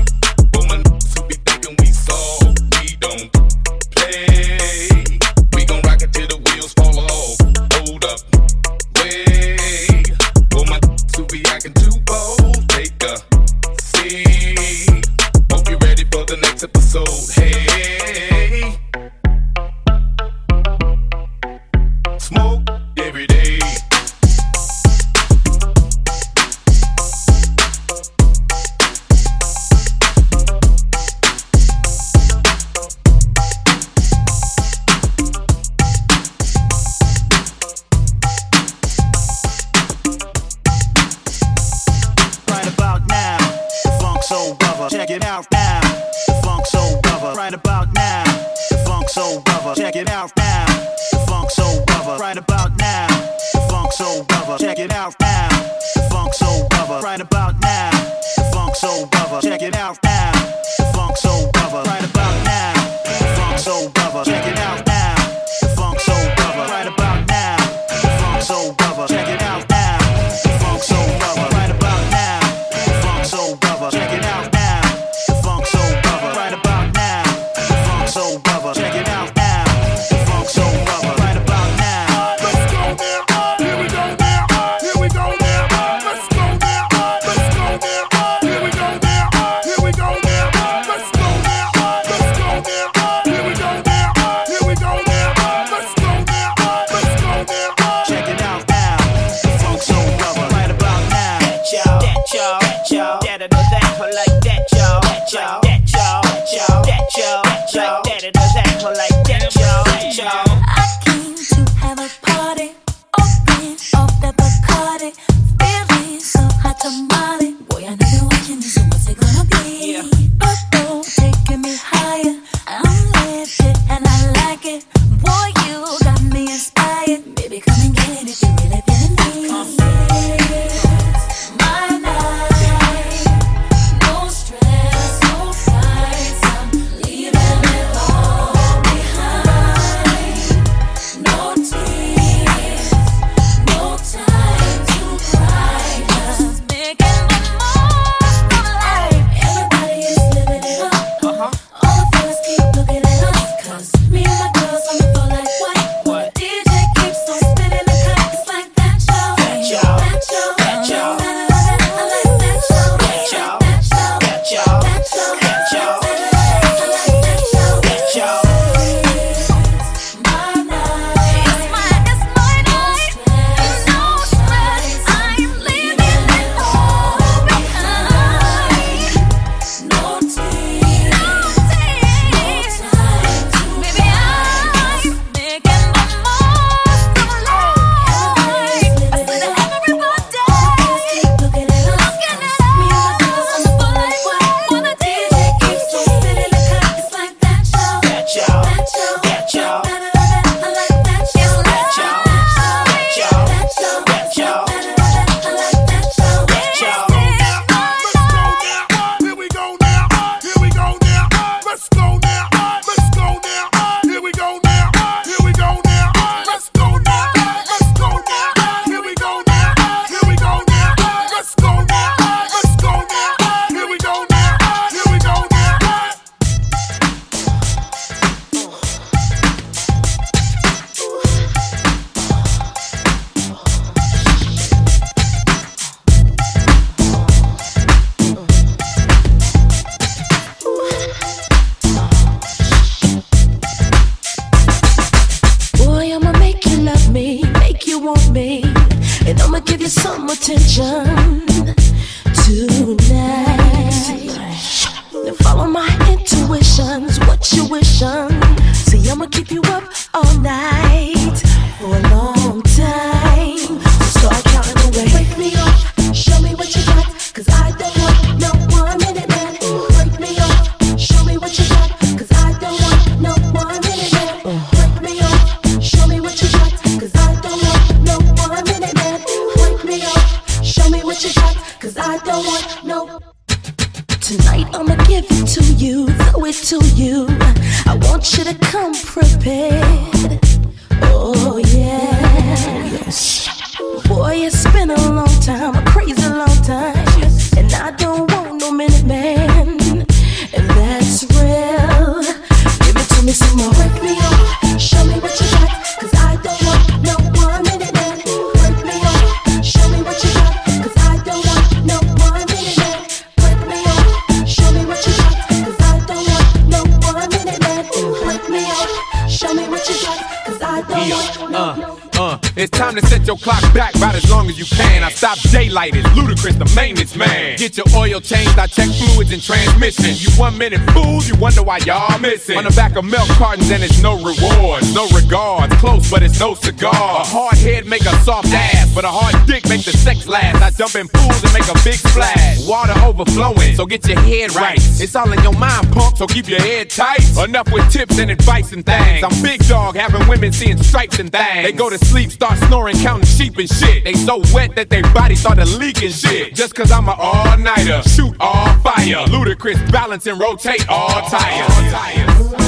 Cause 320.94 321.12
I 321.12 321.34
don't 321.34 321.42
want 321.42 321.52
no 321.52 321.60
Uh, 321.60 322.00
uh, 322.20 322.38
it's 322.56 322.70
time 322.70 322.96
to 322.96 323.06
set 323.08 323.26
your 323.26 323.38
clock 323.38 323.62
back 323.74 323.96
about 323.96 324.14
as 324.14 324.30
long 324.30 324.48
as 324.48 324.60
you 324.60 324.66
can. 324.66 325.04
I 325.04 325.10
stop 325.10 325.40
daylight, 325.50 325.96
it's 325.96 326.08
Ludacris, 326.10 326.60
the 326.60 326.70
maintenance 326.76 327.16
man. 327.16 327.58
Get 327.58 327.76
your 327.76 327.88
oil 327.96 328.22
changed, 328.22 328.58
I 328.60 328.68
check 328.68 328.90
fluids 328.90 329.32
and 329.32 329.42
transmission. 329.42 330.14
You 330.14 330.30
one 330.40 330.56
minute 330.58 330.82
fools, 330.92 331.28
you 331.28 331.36
wonder 331.36 331.64
why 331.64 331.80
y'all 331.80 332.20
missing. 332.20 332.58
On 332.58 332.66
the 332.66 332.72
back 332.72 332.96
of 332.96 333.06
milk 333.06 333.28
cartons, 333.30 333.72
and 333.72 333.84
it's 333.84 334.02
no 334.02 334.16
rewards, 334.18 334.94
no 334.94 335.08
regards. 335.10 335.76
Close, 335.78 336.10
but 336.12 336.22
it's 336.22 336.40
no 336.40 336.54
cigar. 336.54 336.94
A 336.94 337.26
hard 337.26 337.58
head 337.58 337.88
make 337.88 338.02
a 338.06 338.14
soft 338.22 338.54
ass, 338.54 338.94
but 338.94 339.06
a 339.06 339.10
hard 339.10 339.34
dick 339.48 339.68
make 339.68 339.84
the 339.84 339.92
sex 339.92 340.28
last. 340.28 340.62
I 340.62 340.70
jump 340.70 340.94
in 340.94 341.08
pools 341.08 341.44
and 341.44 341.52
make 341.54 341.66
a 341.66 341.78
big 341.84 341.98
splash. 341.98 342.68
Water 342.68 342.94
overflowing, 343.04 343.76
so 343.76 343.88
get 343.88 344.08
your 344.08 344.20
head 344.20 344.54
right. 344.54 344.78
It's 344.78 345.16
all 345.16 345.32
in 345.32 345.42
your 345.42 345.58
mind, 345.58 345.92
punk, 345.92 346.18
so 346.18 346.28
keep 346.28 346.48
your 346.48 346.62
head 346.62 346.92
tight. 346.92 347.26
Enough 347.44 347.72
with 347.72 347.92
tips 347.92 348.20
and 348.20 348.30
advice 348.30 348.72
and 348.72 348.86
things. 348.86 349.24
I'm 349.24 349.42
big 349.42 349.66
dog, 349.68 349.96
having 349.96 350.28
women 350.28 350.54
seeing 350.54 350.78
stripes 350.84 351.20
and 351.20 351.32
things. 351.32 351.66
They 351.66 351.72
go 351.72 351.90
to 351.90 351.98
sleep, 351.98 352.32
start 352.32 352.58
snoring, 352.60 352.96
counting 352.98 353.26
sheep 353.26 353.58
and 353.58 353.70
shit. 353.70 354.04
They 354.04 354.14
so 354.14 354.42
wet 354.54 354.76
that 354.76 354.90
their 354.90 355.04
body 355.14 355.36
started 355.36 355.68
leaking 355.68 356.12
shit. 356.12 356.54
Just 356.56 356.76
cause 356.76 356.92
I'm 356.92 357.08
an 357.08 357.16
all-nighter, 357.18 358.04
shoot 358.04 358.36
all 358.40 358.74
fire. 358.80 359.26
Ludacris 359.28 359.92
balance 359.92 360.28
and 360.28 360.40
rotate 360.40 360.88
all 360.90 361.22
tires. 361.30 362.63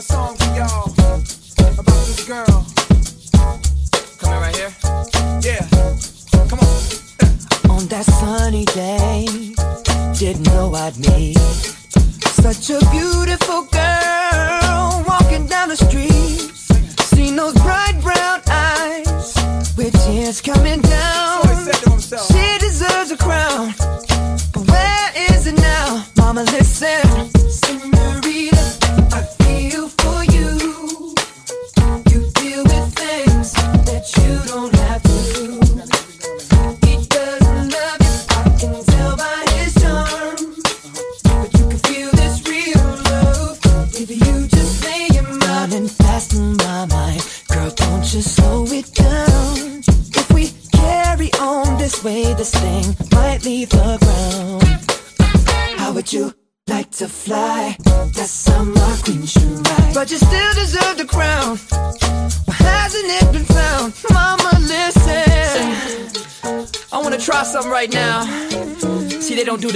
A 0.00 0.02
song 0.02 0.34
for 0.36 0.46
y'all 0.56 0.90
about 1.78 2.02
this 2.08 2.26
girl. 2.26 2.66
Coming 4.18 4.40
right 4.40 4.56
here? 4.56 4.72
Yeah. 5.42 5.64
On 7.74 7.84
that 7.88 8.06
sunny 8.06 8.64
day, 8.66 9.26
didn't 10.18 10.46
know 10.46 10.72
I'd 10.74 10.96
meet 10.96 11.36
such 12.46 12.70
a 12.70 12.80
beautiful 12.90 13.64
girl 13.64 15.04
walking 15.06 15.46
down 15.46 15.68
the 15.68 15.76
street. 15.76 16.48
Seen 17.12 17.36
those 17.36 17.54
bright 17.54 18.00
brown 18.00 18.40
eyes 18.48 19.34
with 19.76 19.92
tears 20.06 20.40
coming 20.40 20.80
down. 20.80 20.89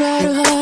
Try 0.00 0.22
to 0.22 0.32
hide 0.32 0.59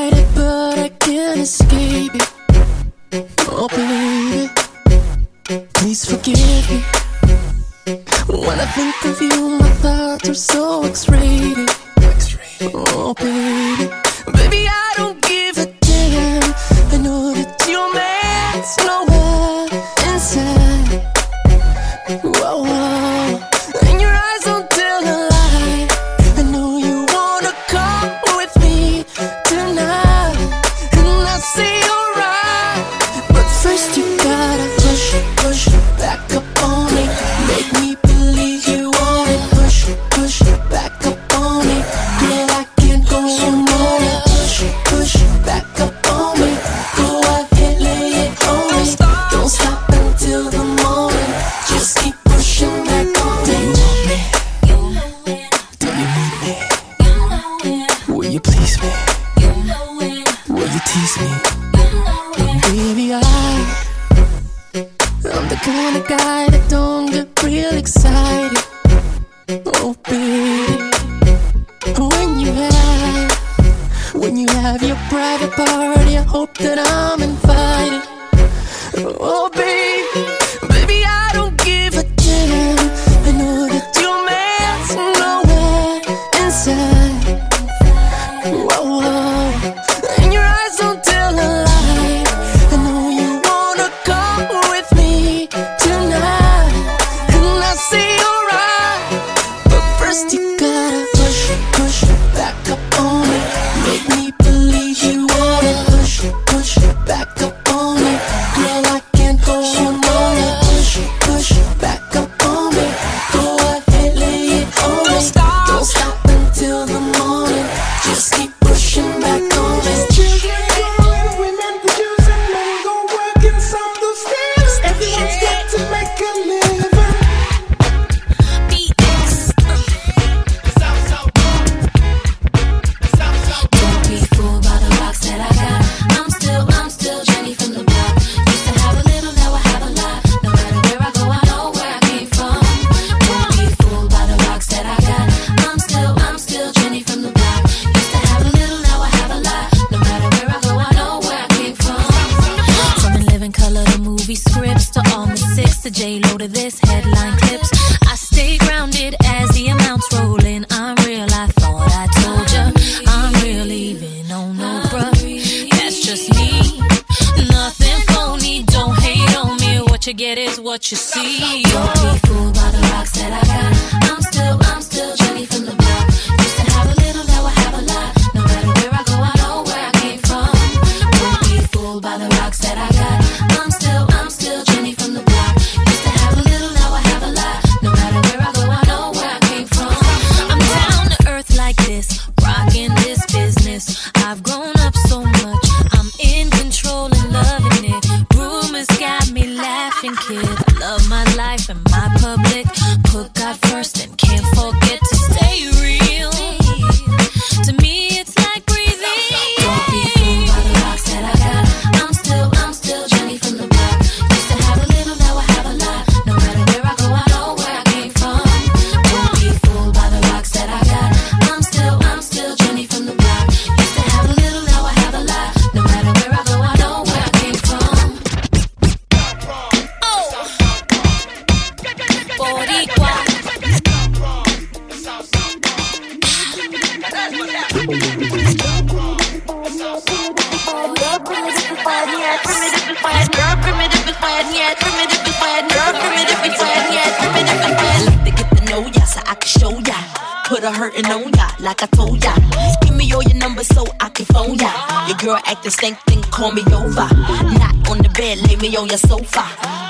on 258.78 258.88
your 258.88 258.98
sofa. 258.98 259.42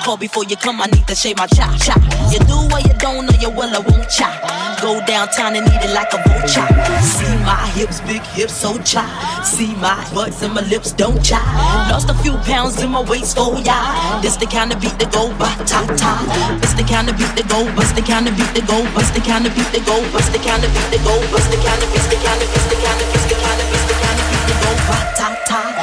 Call 0.03 0.17
before 0.17 0.43
you 0.45 0.57
come, 0.57 0.81
I 0.81 0.87
need 0.87 1.05
to 1.07 1.15
shave 1.15 1.37
my 1.37 1.45
chop 1.47 1.77
chop. 1.79 2.01
You 2.33 2.39
do 2.49 2.57
what 2.73 2.81
you 2.83 2.93
don't, 2.97 3.25
know 3.25 3.37
you 3.39 3.49
will, 3.49 3.69
I 3.69 3.79
won't 3.79 4.09
chop. 4.09 4.33
Go 4.81 4.99
downtown 5.05 5.55
and 5.55 5.67
eat 5.67 5.83
it 5.85 5.93
like 5.93 6.11
a 6.13 6.19
vulture. 6.25 6.65
See 7.05 7.35
my 7.45 7.61
hips, 7.77 8.01
big 8.01 8.23
hips, 8.33 8.55
so 8.55 8.77
chop. 8.81 9.05
See 9.45 9.75
my 9.75 9.95
butts 10.13 10.41
and 10.41 10.53
my 10.53 10.61
lips, 10.67 10.91
don't 10.91 11.21
chop. 11.23 11.45
Lost 11.91 12.09
a 12.09 12.15
few 12.15 12.33
pounds 12.49 12.81
in 12.81 12.89
my 12.91 13.01
waist, 13.01 13.37
oh 13.39 13.61
yeah. 13.63 14.19
This 14.21 14.35
the 14.37 14.47
kind 14.47 14.73
of 14.73 14.81
beat 14.81 14.97
that 14.97 15.13
go 15.13 15.29
ba 15.37 15.49
ta 15.69 15.85
ta. 15.95 16.13
This 16.61 16.73
the 16.73 16.83
kind 16.83 17.09
of 17.09 17.17
beat 17.17 17.33
that 17.37 17.47
go, 17.47 17.63
bust 17.75 17.95
the 17.95 18.01
kind 18.01 18.27
of 18.27 18.35
beat 18.35 18.51
that 18.57 18.65
go, 18.67 18.81
bust 18.95 19.13
the 19.13 19.21
kind 19.21 19.45
of 19.45 19.53
beat 19.53 19.69
that 19.71 19.85
go, 19.85 20.01
bust 20.11 20.31
the 20.33 20.39
kind 20.39 20.65
of 20.65 20.71
beat 20.73 20.89
that 20.89 21.01
go, 21.05 21.13
bust 21.29 21.51
the 21.51 21.57
kind 21.61 21.81
of 21.83 21.89
beat, 21.93 22.07
the 22.09 22.17
kind 22.25 22.41
of 22.41 22.47
beat, 22.49 22.65
the 22.65 22.77
kind 22.81 22.97
of 22.97 23.07
beat, 23.13 23.25
the 23.29 23.37
kind 23.37 23.59
of 23.61 23.67
beat, 23.69 23.85
the 23.85 23.95
kind 24.01 24.17
of 24.17 24.25
beat 24.31 24.43
that 24.49 24.57
go 24.63 24.71
ba 24.87 24.97
ta 25.13 25.27
ta. 25.45 25.78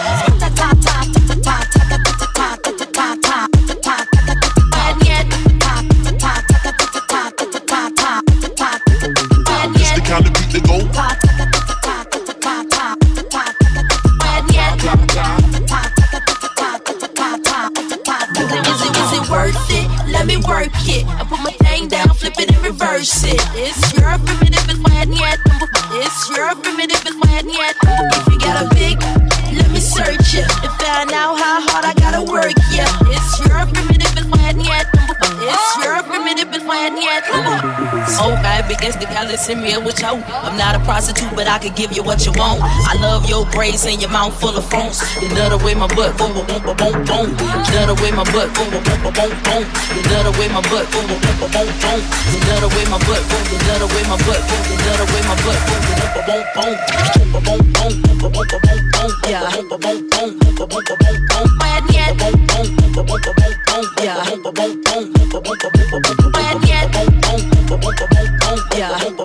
shit. 23.06 23.38
It's 23.54 23.94
your 23.94 24.18
primitive 24.18 24.66
and 24.66 24.82
wet 24.82 25.06
yet. 25.06 25.38
It's 25.94 26.18
your 26.34 26.54
primitive 26.58 27.06
and 27.06 27.20
wet 27.22 27.46
yet. 27.46 27.76
If 28.18 28.26
you 28.26 28.38
got 28.40 28.66
a 28.66 28.74
big, 28.74 28.98
let 29.54 29.70
me 29.70 29.78
search 29.78 30.34
it 30.34 30.48
to 30.66 30.68
find 30.82 31.12
out 31.14 31.38
how 31.38 31.62
hard 31.70 31.84
I 31.86 31.94
gotta 31.94 32.22
work. 32.26 32.52
Yeah, 32.74 32.90
it's 33.06 33.38
your 33.46 33.62
primitive 33.70 34.10
and 34.18 34.30
wet 34.34 34.56
yet. 34.58 34.86
It's 35.38 35.68
your 35.78 36.02
primitive 36.02 36.50
and 36.50 36.66
wet 36.66 36.92
yet. 36.98 37.22
Come 37.30 37.46
Oh 38.18 38.34
up 38.66 38.78
against 38.78 38.98
the 39.00 39.06
galaxy 39.06 39.54
mirror 39.54 39.80
with 39.80 40.00
you. 40.00 40.06
I'm 40.06 40.56
not 40.58 40.74
a 40.74 40.80
prostitute, 40.80 41.30
but 41.34 41.46
I 41.46 41.58
can 41.58 41.74
give 41.74 41.92
you 41.92 42.02
what 42.02 42.26
you 42.26 42.32
want. 42.32 42.60
I 42.62 42.94
love 43.00 43.28
your 43.28 43.46
braids 43.46 43.86
and 43.86 44.00
your 44.00 44.10
mouth 44.10 44.34
full 44.40 44.56
of 44.56 44.68
phones. 44.70 45.00
You 45.22 45.28
love 45.30 45.50
the 45.54 45.58
way 45.64 45.74
my 45.74 45.86
butt 45.94 46.18
boom 46.18 46.34
boom 46.34 46.46
boom 46.46 46.62
boom 46.62 46.76
boom. 47.06 47.26
You 47.30 47.70
love 47.78 47.88
the 47.90 47.96
way 48.02 48.10
my 48.10 48.24
butt 48.34 48.50
boom 48.54 48.70
boom 48.70 48.82
boom 48.82 49.12
boom 49.14 49.30
boom. 49.46 49.62
You 49.94 50.02
love 50.10 50.24
the 50.26 50.32
way 50.38 50.48
my 50.50 50.62
butt 50.66 50.86
boom 50.90 51.06
boom 51.06 51.20
boom 51.22 51.50
boom 51.54 51.68
boom. 51.78 52.00
You 52.32 52.40
love 52.50 52.60
the 52.62 52.68
way 52.74 52.84
my 52.90 52.98
butt 53.06 53.22
boom. 53.30 53.42
You 53.46 53.58
love 53.66 53.80
the 53.82 53.88
way 53.94 54.02
my 54.10 54.18
butt 54.26 54.40
boom. 54.50 54.62
You 54.66 54.78
love 54.82 54.98
the 54.98 55.06
way 55.14 55.22
my 55.22 55.34
butt 55.46 55.58
boom 55.66 55.80
boom 55.86 56.02
boom 56.02 56.42
boom 56.56 56.74
boom 56.96 57.42
boom 57.46 57.62
boom 58.18 58.34
boom 58.34 58.46
boom 58.46 58.46
boom. 58.46 58.66
boom, 58.66 58.82
boom. 58.92 59.10
Yeah. 59.30 59.46
boom 59.46 59.78
boom 59.78 60.10
boom 60.10 60.82
boom 60.82 61.06
yet? 61.92 62.16
yeah. 68.76 69.16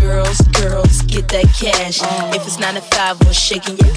Girls, 0.00 0.40
girls, 0.52 1.02
get 1.02 1.28
that 1.28 1.46
cash. 1.58 2.00
If 2.34 2.46
it's 2.46 2.58
nine 2.58 2.74
to 2.74 2.80
five, 2.80 3.18
we're 3.20 3.32
shaking 3.32 3.76
your 3.78 3.94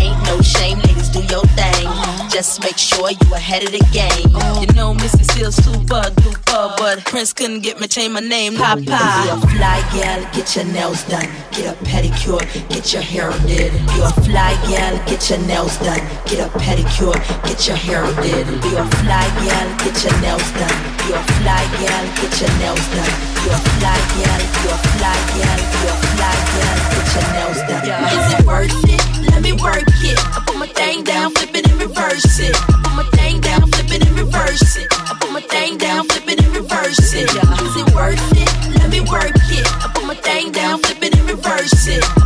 Ain't 0.00 0.22
no 0.26 0.40
shame, 0.40 0.78
ladies, 0.78 1.08
do 1.08 1.20
your 1.32 1.44
thing. 1.56 1.88
Just 2.30 2.62
make 2.62 2.78
sure 2.78 3.10
you 3.10 3.34
ahead 3.34 3.64
of 3.64 3.72
the 3.72 3.84
game. 3.92 4.30
You 4.60 4.66
know, 4.74 4.94
Missy 4.94 5.24
still 5.24 5.52
super 5.52 6.02
duper, 6.20 6.76
but 6.76 7.04
Prince 7.04 7.32
couldn't 7.32 7.60
get 7.60 7.80
me 7.80 7.86
change 7.86 8.12
my 8.12 8.20
name, 8.20 8.56
Papa. 8.56 8.80
Be 8.80 8.90
a 8.90 9.36
fly 9.56 9.80
gal, 9.92 10.20
get 10.32 10.56
your 10.56 10.64
nails 10.66 11.04
done, 11.04 11.28
get 11.52 11.74
a 11.74 11.84
pedicure, 11.84 12.40
get 12.68 12.81
your 12.90 13.02
hair 13.02 13.30
did. 13.46 13.70
Be 13.70 14.00
a 14.02 14.10
fly 14.26 14.56
gal, 14.66 14.96
get 15.06 15.30
your 15.30 15.38
nails 15.46 15.76
done, 15.78 16.02
get 16.26 16.40
a 16.42 16.48
pedicure, 16.58 17.14
get 17.46 17.68
your 17.68 17.76
hair 17.76 18.02
did. 18.24 18.46
Be 18.58 18.74
a 18.74 18.84
fly 18.98 19.22
gal, 19.44 19.68
get 19.78 19.94
your 20.02 20.16
nails 20.24 20.48
done. 20.58 20.78
Be 20.98 21.12
a 21.14 21.20
fly 21.38 21.62
gal, 21.78 22.04
get 22.18 22.32
your 22.40 22.52
nails 22.58 22.82
done. 22.90 23.12
Be 23.38 23.50
a 23.52 23.58
fly 23.76 23.98
gal, 24.18 24.40
be 24.56 24.66
a 24.66 24.76
fly 24.82 25.14
gal, 25.36 25.58
be 25.62 25.84
a 25.84 25.94
fly 26.10 26.34
gal, 26.56 26.76
get 26.90 27.06
your 27.14 27.26
nails 27.36 27.60
done. 27.70 27.84
Is 28.18 28.32
it 28.34 28.46
worth 28.46 28.74
it? 28.88 29.30
Let 29.30 29.42
me 29.42 29.52
work 29.52 29.86
it. 30.02 30.18
I 30.18 30.42
put 30.44 30.56
my 30.56 30.66
thing 30.66 31.04
down, 31.04 31.30
flip 31.32 31.54
it 31.54 31.70
and 31.70 31.78
reverse 31.78 32.40
it. 32.40 32.56
I 32.56 32.82
put 32.82 32.94
my 32.96 33.04
thing 33.14 33.40
down, 33.40 33.70
flip 33.70 33.92
it 33.92 34.06
and 34.06 34.18
reverse 34.18 34.76
it. 34.76 34.88
I 34.90 35.14
put 35.20 35.30
my 35.30 35.40
thing 35.40 35.78
down, 35.78 36.08
flip 36.08 36.26
it 36.26 36.42
and 36.42 36.56
reverse 36.56 37.14
it. 37.14 37.30
Is 37.30 37.76
it 37.76 37.94
worth 37.94 38.18
it? 38.32 38.80
Let 38.80 38.90
me 38.90 39.00
work 39.00 39.36
it. 39.54 39.66
I 39.84 39.92
put 39.94 40.06
my 40.06 40.14
thing 40.14 40.50
down, 40.50 40.80
flip 40.80 41.02
it 41.02 41.14
and 41.16 41.30
reverse 41.30 41.86
it. 41.86 42.21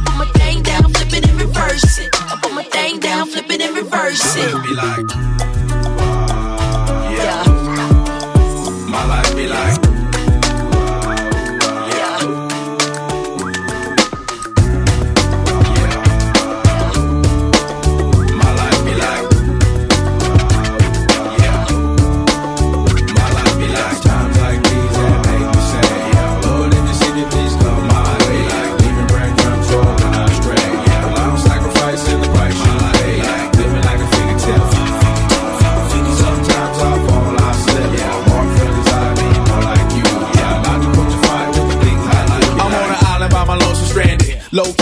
I 1.84 2.38
put 2.42 2.54
my 2.54 2.62
thing 2.62 3.00
down, 3.00 3.26
flip 3.28 3.50
it 3.50 3.60
and 3.60 3.76
reverse 3.76 4.34
it. 4.36 4.62
Be 4.62 4.74
like, 4.74 5.35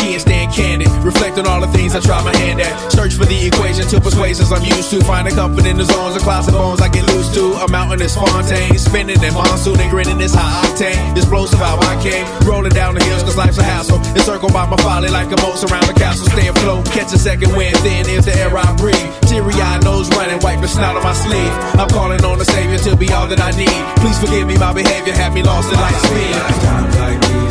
Low 0.04 0.10
key 0.10 0.20
and 0.20 0.52
candid. 0.52 0.88
Reflect 1.04 1.38
on 1.38 1.46
all 1.46 1.60
the 1.60 1.68
things 1.68 1.94
I 1.94 2.00
try 2.00 2.22
my 2.22 2.36
hand 2.36 2.60
at. 2.60 2.92
Search 2.92 3.14
for 3.14 3.24
the 3.24 3.46
equation 3.46 3.86
to 3.88 4.00
persuasions 4.00 4.52
I'm 4.52 4.62
used 4.62 4.90
to. 4.90 5.02
Finding 5.04 5.34
comfort 5.34 5.66
in 5.66 5.76
the 5.76 5.84
zones 5.84 6.16
of 6.16 6.22
closet 6.22 6.52
bones 6.52 6.80
I 6.80 6.88
get 6.88 7.06
loose 7.06 7.32
to. 7.34 7.54
A 7.64 7.68
mountain 7.70 8.00
is 8.02 8.14
Fontaine. 8.14 8.78
Spinning 8.78 9.22
in 9.22 9.34
monsoon 9.34 9.80
and 9.80 9.90
grinning 9.90 10.20
is 10.20 10.34
high 10.34 10.66
octane. 10.66 11.16
Explosive 11.16 11.58
how 11.58 11.78
I 11.78 11.96
came. 12.02 12.26
Rolling 12.46 12.72
down 12.72 12.94
the 12.94 13.04
hills 13.04 13.22
cause 13.22 13.36
life's 13.36 13.58
a 13.58 13.62
hassle. 13.62 13.98
Encircled 14.16 14.52
by 14.52 14.66
my 14.66 14.76
folly 14.78 15.08
like 15.08 15.32
a 15.32 15.38
moat 15.42 15.62
around 15.70 15.86
the 15.86 15.94
castle. 15.94 16.26
Stay 16.26 16.48
afloat. 16.48 16.84
Catch 16.86 17.12
a 17.12 17.18
second 17.18 17.56
wind. 17.56 17.76
Thin 17.78 18.08
is 18.08 18.24
the 18.26 18.34
air 18.36 18.56
I 18.56 18.76
breathe. 18.76 19.10
Teary 19.28 19.54
eyed 19.54 19.84
nose 19.84 20.08
running. 20.10 20.34
The 20.64 20.68
snout 20.68 20.96
on 20.96 21.02
my 21.02 21.12
sleeve. 21.12 21.52
I'm 21.76 21.88
calling 21.90 22.24
on 22.24 22.38
the 22.38 22.44
Savior 22.46 22.78
to 22.78 22.96
be 22.96 23.12
all 23.12 23.26
that 23.26 23.40
I 23.40 23.50
need. 23.50 24.00
Please 24.00 24.18
forgive 24.18 24.46
me, 24.46 24.56
my 24.56 24.72
behavior 24.72 25.12
had 25.12 25.34
me 25.34 25.42
lost 25.42 25.70
in 25.70 25.78
light 25.78 25.92
speed. 26.00 27.43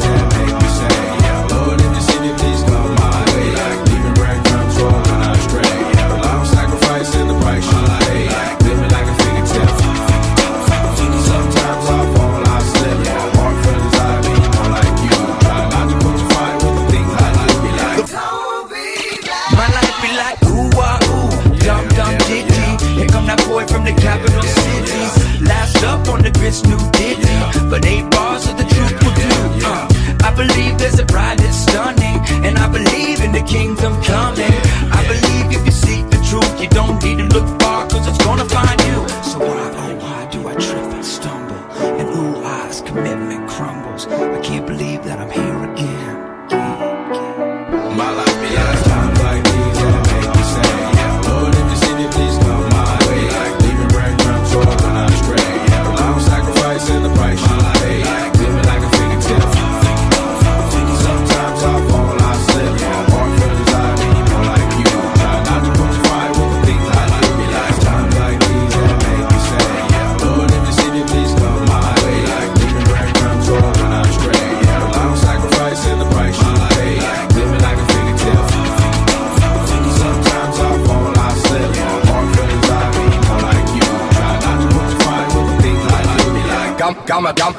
The 26.34 26.40
grits, 26.40 26.64
new 26.64 26.78
ditty. 26.92 27.70
But 27.70 27.86
eight 27.86 28.10
bars 28.12 28.48
of 28.48 28.58
the 28.58 28.64
truth 28.64 28.94
will 29.04 29.16
do. 29.16 29.66
Uh, 29.66 29.88
I 30.24 30.34
believe 30.36 30.78
there's 30.78 31.00
a 31.00 31.06
bride 31.06 31.40
that's 31.40 31.58
stunning, 31.58 32.20
and 32.46 32.58
I 32.58 32.68
believe 32.72 33.22
in 33.22 33.32
the 33.32 33.42
kingdom 33.42 34.02
coming. 34.04 34.83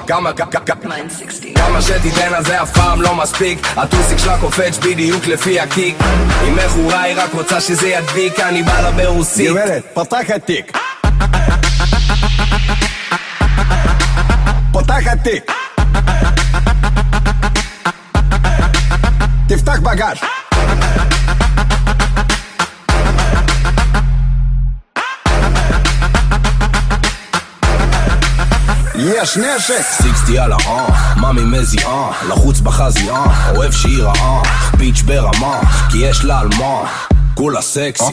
כמה, 0.07 0.31
כמה 1.55 1.83
שתיתן 1.83 2.35
על 2.35 2.45
זה 2.45 2.63
אף 2.63 2.73
פעם 2.73 3.03
לא 3.03 3.15
מספיק. 3.15 3.67
הטוסיק 3.77 4.19
שלה 4.19 4.39
קופץ 4.41 4.79
בדיוק 4.79 5.27
לפי 5.27 5.61
הקיק. 5.61 5.97
היא 6.41 6.53
מכורה 6.53 7.03
היא 7.03 7.17
רק 7.17 7.35
רוצה 7.35 7.61
שזה 7.61 7.89
ידביק 7.89 8.41
אני 8.41 8.63
בא 8.63 8.81
לה 8.81 8.91
ברוסית. 8.91 9.51
גברת, 9.51 9.85
פתח 9.95 10.31
התיק. 10.35 10.79
פותח 14.73 15.07
התיק. 15.13 15.53
תפתח 19.49 19.81
בגש 19.81 20.21
יש 28.99 29.37
נשק! 29.37 29.83
60 30.03 30.43
על 30.43 30.53
האה, 30.53 31.15
מאמי 31.17 31.45
מזיעה, 31.45 32.11
לחוץ 32.29 32.61
בחזי 32.61 33.11
אה, 33.11 33.51
אוהב 33.57 33.73
שהיא 33.73 34.03
רעה, 34.03 34.43
ביץ' 34.77 35.03
ברמה, 35.03 35.61
כי 35.91 35.99
יש 35.99 36.25
לה 36.25 36.41
על 36.41 36.49
מה. 36.59 36.83
כולה 37.35 37.63
סקסי, 37.63 38.13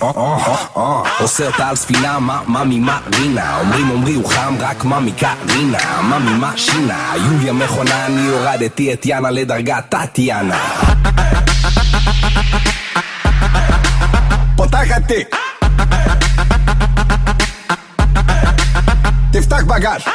עושה 1.19 1.47
אותה 1.47 1.69
על 1.69 1.75
ספינה, 1.75 2.19
מאמי 2.47 2.79
מרינה, 2.79 3.59
אומרים 3.59 3.89
אומרי 3.89 4.13
הוא 4.13 4.29
חם, 4.29 4.55
רק 4.59 4.85
מאמי 4.85 5.11
קרינה, 5.11 6.01
מאמי 6.01 6.33
מה 6.33 6.51
שינה, 6.55 7.13
יוליה 7.15 7.53
מכונה, 7.53 8.05
אני 8.05 8.27
הורדתי 8.27 8.93
את 8.93 9.05
יאנה 9.05 9.31
לדרגת 9.31 9.83
טטיאנה. 9.89 10.59
פותח 14.55 14.85
התיק 14.91 15.35
תפתח 19.31 19.63
בגש 19.63 20.07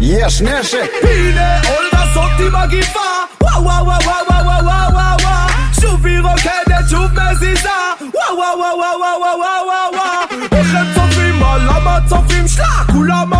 יש 0.00 0.42
נשק! 0.42 0.90
הנה 1.02 1.60
אולגה 1.62 2.06
זאתי 2.14 2.48
מגיפה 2.52 3.00
וואו 3.42 3.64
וואו 3.64 3.86
וואו 3.86 3.98
וואו 4.06 4.44
וואו 4.44 4.64
וואו 4.64 4.92
וואו 4.92 5.16
וואו 5.22 5.48
שוב 5.80 6.06
היא 6.06 6.20
רוקדת 6.20 6.90
שוב 6.90 7.10
מזיזה 7.12 7.68
וואו 8.00 8.36
וואו 8.38 8.58
וואו 8.58 8.78
וואו 8.78 9.20
וואו 9.20 9.38
וואו 9.38 9.66
וואו 9.66 9.94
וואו 9.94 10.48
איך 10.52 10.74
הם 10.74 10.86
צופים 10.94 11.42
על 11.42 11.68
המצופים 11.68 12.48
שלה 12.48 12.66
כולם 12.92 13.32
עפים 13.32 13.39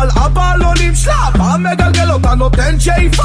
על 0.00 0.08
הבלונים 0.14 0.94
שלה. 0.94 1.28
פעם 1.38 1.66
מגלגל 1.72 2.10
אותה 2.10 2.34
נותן 2.34 2.80
שאיפה. 2.80 3.22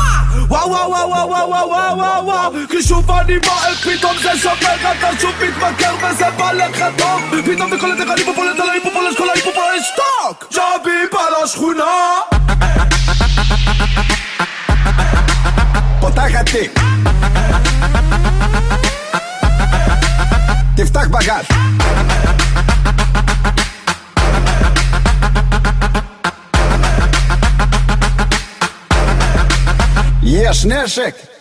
וואו 0.48 0.70
וואו 0.70 0.90
וואו 0.90 1.10
וואו 1.10 1.30
וואו 1.30 1.70
וואו 1.70 1.98
וואו 1.98 2.26
וואו 2.26 2.52
כי 2.70 2.84
שוב 2.84 3.12
אני 3.12 3.40
בועט 3.40 3.78
פתאום 3.84 4.14
זה 4.24 4.30
שובר 4.38 4.76
אתה 4.92 5.20
שוב 5.20 5.32
מתמכר 5.48 5.96
וזה 5.96 6.26
בא 6.38 6.52
לך 6.52 6.84
טוב. 6.98 7.22
פתאום 7.46 7.70
זה 7.70 7.78
קולט 7.80 8.00
לך 8.00 8.10
היפופולט 8.18 8.60
על 8.60 8.70
ההיפופולט 8.70 9.18
כל 9.18 9.30
ההיפופולט 9.30 9.84
שטוק 9.84 10.54
ג'אבי 10.54 10.92
בא 11.12 11.44
לשכונה. 11.44 11.84
פותחת 16.00 16.46
תיק 16.46 16.80
תפתח 20.76 21.08
sehr 30.46 30.54
schnell 30.54 30.88
schickt. 30.88 31.35